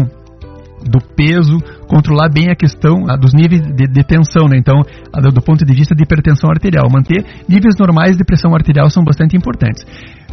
do 0.84 1.00
peso, 1.15 1.58
controlar 1.89 2.30
bem 2.30 2.49
a 2.49 2.56
questão 2.56 3.10
a, 3.10 3.17
dos 3.17 3.34
níveis 3.34 3.62
de, 3.62 3.88
de 3.88 4.04
tensão, 4.04 4.47
né? 4.47 4.58
Então, 4.58 4.80
a, 5.12 5.19
do, 5.19 5.41
ponto 5.41 5.65
de 5.65 5.73
vista 5.73 5.95
de 5.95 6.04
hipertensão 6.04 6.49
arterial, 6.49 6.88
manter 6.89 7.25
níveis 7.49 7.75
normais 7.78 8.15
de 8.15 8.23
pressão 8.23 8.54
arterial 8.54 8.89
são 8.89 9.04
bastante 9.04 9.36
importantes 9.36 9.84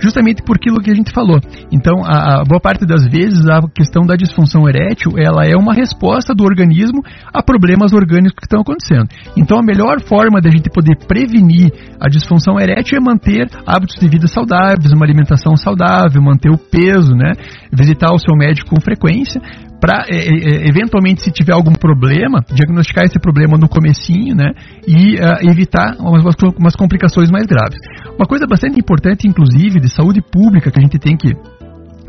justamente 0.01 0.43
por 0.43 0.57
aquilo 0.57 0.81
que 0.81 0.91
a 0.91 0.95
gente 0.95 1.13
falou. 1.13 1.41
Então, 1.73 2.05
a, 2.05 2.41
a, 2.41 2.45
boa 2.45 2.61
parte 2.61 2.85
das 2.87 3.05
vezes, 3.07 3.47
a 3.49 3.61
questão 3.69 4.03
da 4.05 4.15
disfunção 4.15 4.69
erétil, 4.69 5.13
ela 5.17 5.45
é 5.45 5.57
uma 5.57 5.75
resposta 5.75 6.35
do 6.35 6.45
organismo 6.45 7.03
a 7.33 7.43
problemas 7.43 7.93
orgânicos 7.93 8.37
que 8.37 8.47
estão 8.47 8.61
acontecendo. 8.61 9.09
Então, 9.37 9.59
a 9.59 9.63
melhor 9.63 10.01
forma 10.03 10.41
da 10.41 10.51
gente 10.51 10.71
poder 10.71 10.97
prevenir 11.07 11.71
a 12.01 12.09
disfunção 12.09 12.59
erétil 12.59 12.99
é 12.99 13.01
manter 13.01 13.49
hábitos 13.67 13.97
de 13.99 14.09
vida 14.09 14.27
saudáveis, 14.27 14.93
uma 14.93 15.05
alimentação 15.05 15.57
saudável, 15.57 16.23
manter 16.23 16.51
o 16.51 16.59
peso, 16.59 17.15
né? 17.15 17.33
Visitar 17.73 18.13
o 18.13 18.19
seu 18.19 18.37
médico 18.37 18.71
com 18.71 18.81
frequência, 18.81 19.41
para 19.81 20.07
é, 20.09 20.17
é, 20.17 20.69
eventualmente 20.69 21.23
se 21.23 21.31
tiver 21.31 21.53
algum 21.53 21.73
problema, 21.73 22.41
diagnosticar 22.53 23.05
esse 23.05 23.19
problema 23.21 23.57
no 23.59 23.69
comecinho, 23.69 24.35
né, 24.35 24.53
e 24.87 25.17
uh, 25.17 25.51
evitar 25.51 25.97
umas, 26.01 26.23
umas 26.59 26.75
complicações 26.75 27.31
mais 27.31 27.47
graves. 27.47 27.79
Uma 28.17 28.27
coisa 28.27 28.47
bastante 28.49 28.79
importante, 28.81 29.29
inclusive, 29.29 29.79
de 29.87 29.95
saúde 29.95 30.21
pública 30.21 30.71
que 30.71 30.79
a 30.79 30.83
gente 30.83 30.99
tem 30.99 31.17
que 31.17 31.33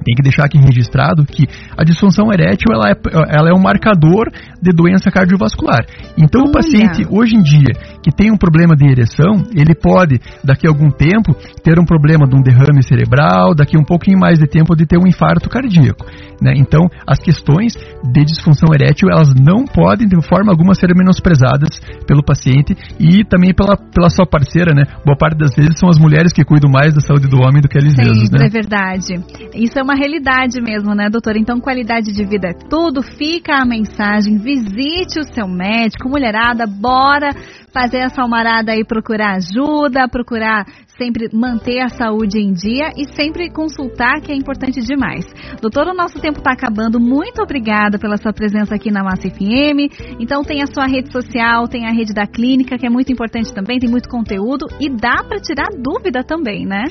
tem 0.04 0.16
que 0.16 0.24
deixar 0.24 0.46
aqui 0.46 0.58
registrado 0.58 1.26
que 1.26 1.46
a 1.78 1.84
disfunção 1.84 2.32
erétil 2.32 2.74
ela 2.74 2.90
é, 2.90 2.96
ela 3.30 3.50
é 3.50 3.54
um 3.54 3.62
marcador 3.62 4.30
de 4.62 4.72
doença 4.72 5.12
cardiovascular. 5.12 5.86
Então, 6.18 6.42
Olha. 6.42 6.50
o 6.50 6.54
paciente, 6.54 7.06
hoje 7.10 7.36
em 7.36 7.42
dia, 7.42 7.74
que 8.04 8.12
tem 8.12 8.32
um 8.32 8.38
problema 8.38 8.76
de 8.76 8.86
ereção, 8.86 9.44
ele 9.54 9.76
pode, 9.76 10.20
daqui 10.44 10.68
a 10.68 10.70
algum 10.70 10.90
tempo, 10.90 11.36
ter 11.64 11.80
um 11.80 11.86
problema 11.86 12.28
de 12.28 12.36
um 12.36 12.42
derrame 12.42 12.84
cerebral, 12.84 13.54
daqui 13.56 13.78
a 13.78 13.80
um 13.80 13.86
pouquinho 13.86 14.20
mais 14.20 14.40
de 14.40 14.48
tempo, 14.48 14.76
de 14.76 14.86
ter 14.86 14.98
um 14.98 15.08
infarto 15.08 15.50
cardíaco. 15.50 16.06
Né? 16.42 16.54
Então, 16.58 16.82
as 17.06 17.20
questões 17.20 17.74
de 17.76 18.24
disfunção 18.26 18.70
erétil, 18.74 19.10
elas 19.12 19.34
não 19.34 19.66
podem, 19.66 20.08
de 20.08 20.16
forma 20.28 20.52
alguma, 20.52 20.74
ser 20.74 20.94
menosprezadas 20.96 21.80
pelo 22.08 22.24
paciente 22.24 22.76
e 23.00 23.24
também 23.26 23.54
pela, 23.54 23.76
pela 23.76 24.10
sua 24.10 24.26
parceira, 24.26 24.74
né? 24.74 24.84
Boa 25.06 25.18
parte 25.18 25.38
das 25.38 25.56
vezes 25.56 25.80
são 25.80 25.90
as 25.90 25.98
mulheres 25.98 26.32
que 26.34 26.44
cuidam 26.44 26.70
mais 26.72 26.94
da 26.94 27.02
saúde 27.02 27.28
do 27.28 27.38
homem 27.38 27.62
do 27.62 27.68
que 27.68 27.78
eles 27.78 27.94
Sempre, 27.94 28.10
mesmos, 28.10 28.30
né? 28.32 28.46
é 28.46 28.50
verdade. 28.50 29.14
Isso 29.56 29.78
é 29.80 29.84
uma 29.88 29.96
realidade 29.96 30.62
mesmo, 30.62 30.94
né, 30.94 31.10
doutor? 31.10 31.38
Então, 31.38 31.62
qualidade 31.62 32.12
de 32.12 32.26
vida 32.26 32.50
é 32.50 32.54
tudo. 32.54 33.02
Fica 33.02 33.56
a 33.56 33.66
mensagem, 33.66 34.38
visite 34.38 35.18
o 35.18 35.34
seu 35.34 35.48
médico, 35.48 36.10
mulherada, 36.10 36.66
bora 36.68 37.30
fazer 37.74 38.00
essa 38.00 38.22
almarada 38.22 38.72
aí 38.72 38.84
procurar 38.84 39.38
ajuda, 39.38 40.10
procurar 40.10 40.66
sempre 40.98 41.30
manter 41.32 41.80
a 41.80 41.90
saúde 41.90 42.40
em 42.40 42.52
dia 42.52 42.90
e 42.98 43.06
sempre 43.14 43.52
consultar, 43.52 44.20
que 44.20 44.32
é 44.32 44.36
importante 44.36 44.82
demais. 44.82 45.26
Doutor, 45.62 45.88
o 45.88 45.94
nosso 45.94 46.20
tempo 46.20 46.40
está 46.40 46.52
acabando. 46.52 47.00
Muito 47.00 47.42
obrigada 47.42 48.00
pela 48.00 48.18
sua 48.18 48.34
presença 48.34 48.74
aqui 48.74 48.90
na 48.92 49.04
Massa 49.04 49.30
FM. 49.30 49.94
Então 50.20 50.42
tem 50.42 50.64
a 50.64 50.68
sua 50.68 50.88
rede 50.88 51.12
social, 51.12 51.68
tem 51.68 51.86
a 51.86 51.92
rede 51.92 52.14
da 52.14 52.26
clínica, 52.26 52.78
que 52.78 52.86
é 52.86 52.90
muito 52.90 53.12
importante 53.12 53.54
também, 53.54 53.80
tem 53.80 53.90
muito 53.90 54.10
conteúdo 54.10 54.66
e 54.80 54.90
dá 54.90 55.24
para 55.24 55.40
tirar 55.40 55.70
dúvida 55.78 56.24
também, 56.24 56.66
né? 56.66 56.86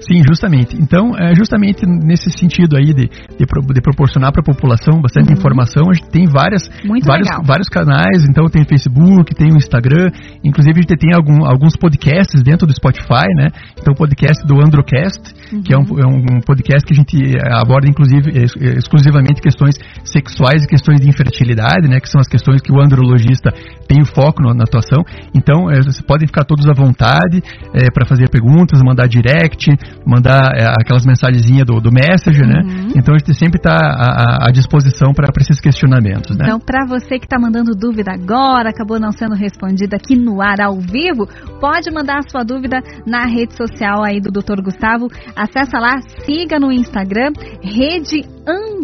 Sim, 0.00 0.22
justamente. 0.26 0.76
Então, 0.76 1.12
é 1.18 1.34
justamente 1.34 1.84
nesse 1.86 2.30
sentido 2.30 2.76
aí 2.76 2.94
de, 2.94 3.08
de, 3.08 3.44
de 3.46 3.80
proporcionar 3.82 4.32
para 4.32 4.40
a 4.40 4.44
população 4.44 5.00
bastante 5.00 5.28
uhum. 5.28 5.38
informação, 5.38 5.90
a 5.90 5.94
gente 5.94 6.08
tem 6.10 6.26
várias, 6.26 6.68
vários, 7.04 7.28
vários 7.44 7.68
canais, 7.68 8.24
então 8.28 8.46
tem 8.46 8.64
Facebook, 8.64 9.34
tem 9.34 9.52
o 9.52 9.56
Instagram, 9.56 10.10
inclusive 10.44 10.78
a 10.78 10.82
gente 10.82 10.96
tem 10.96 11.14
algum, 11.14 11.44
alguns 11.44 11.76
podcasts 11.76 12.42
dentro 12.42 12.66
do 12.66 12.72
Spotify, 12.74 13.26
né? 13.36 13.48
Então 13.78 13.92
o 13.92 13.96
podcast 13.96 14.46
do 14.46 14.60
Androcast, 14.60 15.34
uhum. 15.52 15.62
que 15.62 15.74
é 15.74 15.76
um, 15.76 15.82
é 15.82 16.06
um, 16.06 16.40
podcast 16.40 16.86
que 16.86 16.92
a 16.92 16.96
gente 16.96 17.16
aborda 17.52 17.88
inclusive 17.88 18.30
exclusivamente 18.76 19.40
questões 19.40 19.76
sexuais 20.04 20.64
e 20.64 20.66
questões 20.66 21.00
de 21.00 21.08
infertilidade, 21.08 21.88
né? 21.88 22.00
Que 22.00 22.08
são 22.08 22.20
as 22.20 22.28
questões 22.28 22.62
que 22.62 22.72
o 22.72 22.80
andrologista 22.80 23.50
tem 23.86 24.00
o 24.00 24.06
foco 24.06 24.42
na 24.42 24.62
atuação. 24.62 25.04
Então, 25.34 25.70
é, 25.70 25.76
vocês 25.76 26.00
podem 26.02 26.26
ficar 26.26 26.44
todos 26.44 26.66
à 26.68 26.72
vontade 26.72 27.42
é, 27.74 27.90
para 27.90 28.06
fazer 28.06 28.28
perguntas, 28.28 28.80
mandar 28.82 29.08
direct, 29.08 29.66
mandar 30.06 30.52
é, 30.54 30.66
aquelas 30.80 31.04
mensagenzinhas 31.04 31.66
do, 31.66 31.80
do 31.80 31.90
Messenger, 31.92 32.46
né? 32.46 32.60
uhum. 32.64 32.88
né? 32.88 32.92
Então 32.96 33.14
a 33.14 33.18
gente 33.18 33.34
sempre 33.34 33.58
está 33.58 33.76
à, 33.76 34.48
à, 34.48 34.50
disposição 34.50 35.12
para 35.12 35.28
esses 35.40 35.60
questionamentos, 35.60 36.36
né? 36.36 36.44
Então, 36.46 36.58
para 36.58 36.86
você 36.86 37.18
que 37.18 37.26
está 37.26 37.38
mandando 37.38 37.72
dúvida 37.74 38.12
agora, 38.12 38.70
acabou 38.70 38.98
não 38.98 39.12
sendo 39.12 39.34
respondida 39.34 39.96
aqui 39.96 40.16
no 40.16 40.40
ar 40.40 40.60
ao 40.60 40.78
vivo, 40.80 41.28
pode 41.60 41.90
mandar 41.90 42.18
a 42.18 42.30
sua 42.30 42.42
dúvida 42.42 42.80
na 43.06 43.26
rede 43.26 43.54
social 43.54 44.04
aí 44.04 44.20
do 44.20 44.30
Dr. 44.30 44.62
Gustavo. 44.62 45.08
Acessa 45.36 45.78
lá, 45.78 46.00
siga 46.24 46.58
no 46.58 46.72
Instagram, 46.72 47.32
Rede 47.62 48.24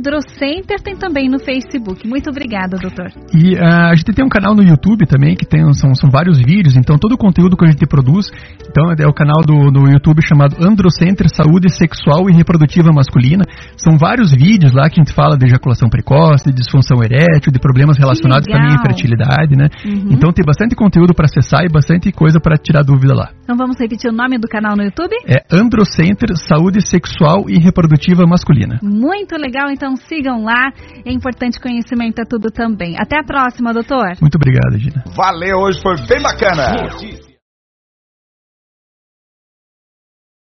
Androcenter, 0.05 0.81
tem 0.83 0.95
também 0.95 1.31
no 1.31 1.39
Facebook. 1.39 2.07
Muito 2.07 2.29
obrigada, 2.29 2.77
doutor. 2.77 3.09
E 3.33 3.57
uh, 3.57 3.89
a 3.91 3.95
gente 3.95 4.13
tem 4.13 4.25
um 4.25 4.29
canal 4.29 4.55
no 4.55 4.63
YouTube 4.63 5.07
também, 5.07 5.35
que 5.35 5.47
tem, 5.47 5.65
são, 5.73 5.95
são 5.95 6.11
vários 6.11 6.37
vídeos, 6.39 6.77
então 6.77 6.99
todo 6.99 7.13
o 7.13 7.19
conteúdo 7.19 7.57
que 7.57 7.65
a 7.65 7.71
gente 7.71 7.87
produz, 7.87 8.31
então 8.69 8.93
é 8.93 9.07
o 9.09 9.15
canal 9.15 9.41
do, 9.41 9.71
do 9.71 9.89
YouTube 9.89 10.21
chamado 10.23 10.57
Androcenter 10.61 11.27
Saúde 11.35 11.73
Sexual 11.73 12.29
e 12.29 12.37
Reprodutiva 12.37 12.93
Masculina. 12.93 13.45
São 13.77 13.97
vários 13.97 14.31
vídeos 14.33 14.73
lá 14.73 14.91
que 14.91 15.01
a 15.01 15.03
gente 15.03 15.15
fala 15.15 15.39
de 15.39 15.47
ejaculação 15.47 15.89
precoce, 15.89 16.45
de 16.45 16.53
disfunção 16.53 17.03
erétil, 17.03 17.51
de 17.51 17.59
problemas 17.59 17.97
relacionados 17.97 18.47
também 18.47 18.73
à 18.73 18.75
infertilidade, 18.75 19.57
né? 19.57 19.69
Uhum. 19.87 20.13
Então 20.13 20.33
tem 20.33 20.45
bastante 20.45 20.75
conteúdo 20.77 21.15
para 21.15 21.25
acessar 21.25 21.65
e 21.65 21.73
bastante 21.73 22.13
coisa 22.13 22.39
para 22.39 22.59
tirar 22.59 22.83
dúvida 22.83 23.15
lá. 23.15 23.31
Então 23.43 23.57
vamos 23.57 23.79
repetir 23.79 24.11
o 24.11 24.15
nome 24.15 24.39
do 24.39 24.49
canal 24.49 24.77
no 24.77 24.83
YouTube? 24.83 25.15
É 25.27 25.45
Androcenter 25.51 26.37
Saúde 26.37 26.87
Sexual 26.87 27.49
e 27.49 27.59
Reprodutiva 27.59 28.25
Masculina. 28.27 28.79
Muito 28.83 29.37
legal, 29.37 29.71
então 29.95 29.97
sigam 30.09 30.43
lá. 30.43 30.73
É 31.05 31.13
importante 31.13 31.61
conhecimento 31.61 32.21
é 32.21 32.25
tudo 32.25 32.51
também. 32.51 32.97
Até 32.99 33.19
a 33.19 33.25
próxima, 33.25 33.73
doutor. 33.73 34.13
Muito 34.21 34.37
obrigado, 34.37 34.79
Gina. 34.79 35.05
Valeu, 35.15 35.59
hoje 35.59 35.81
foi 35.81 35.97
bem 36.07 36.23
bacana. 36.23 37.34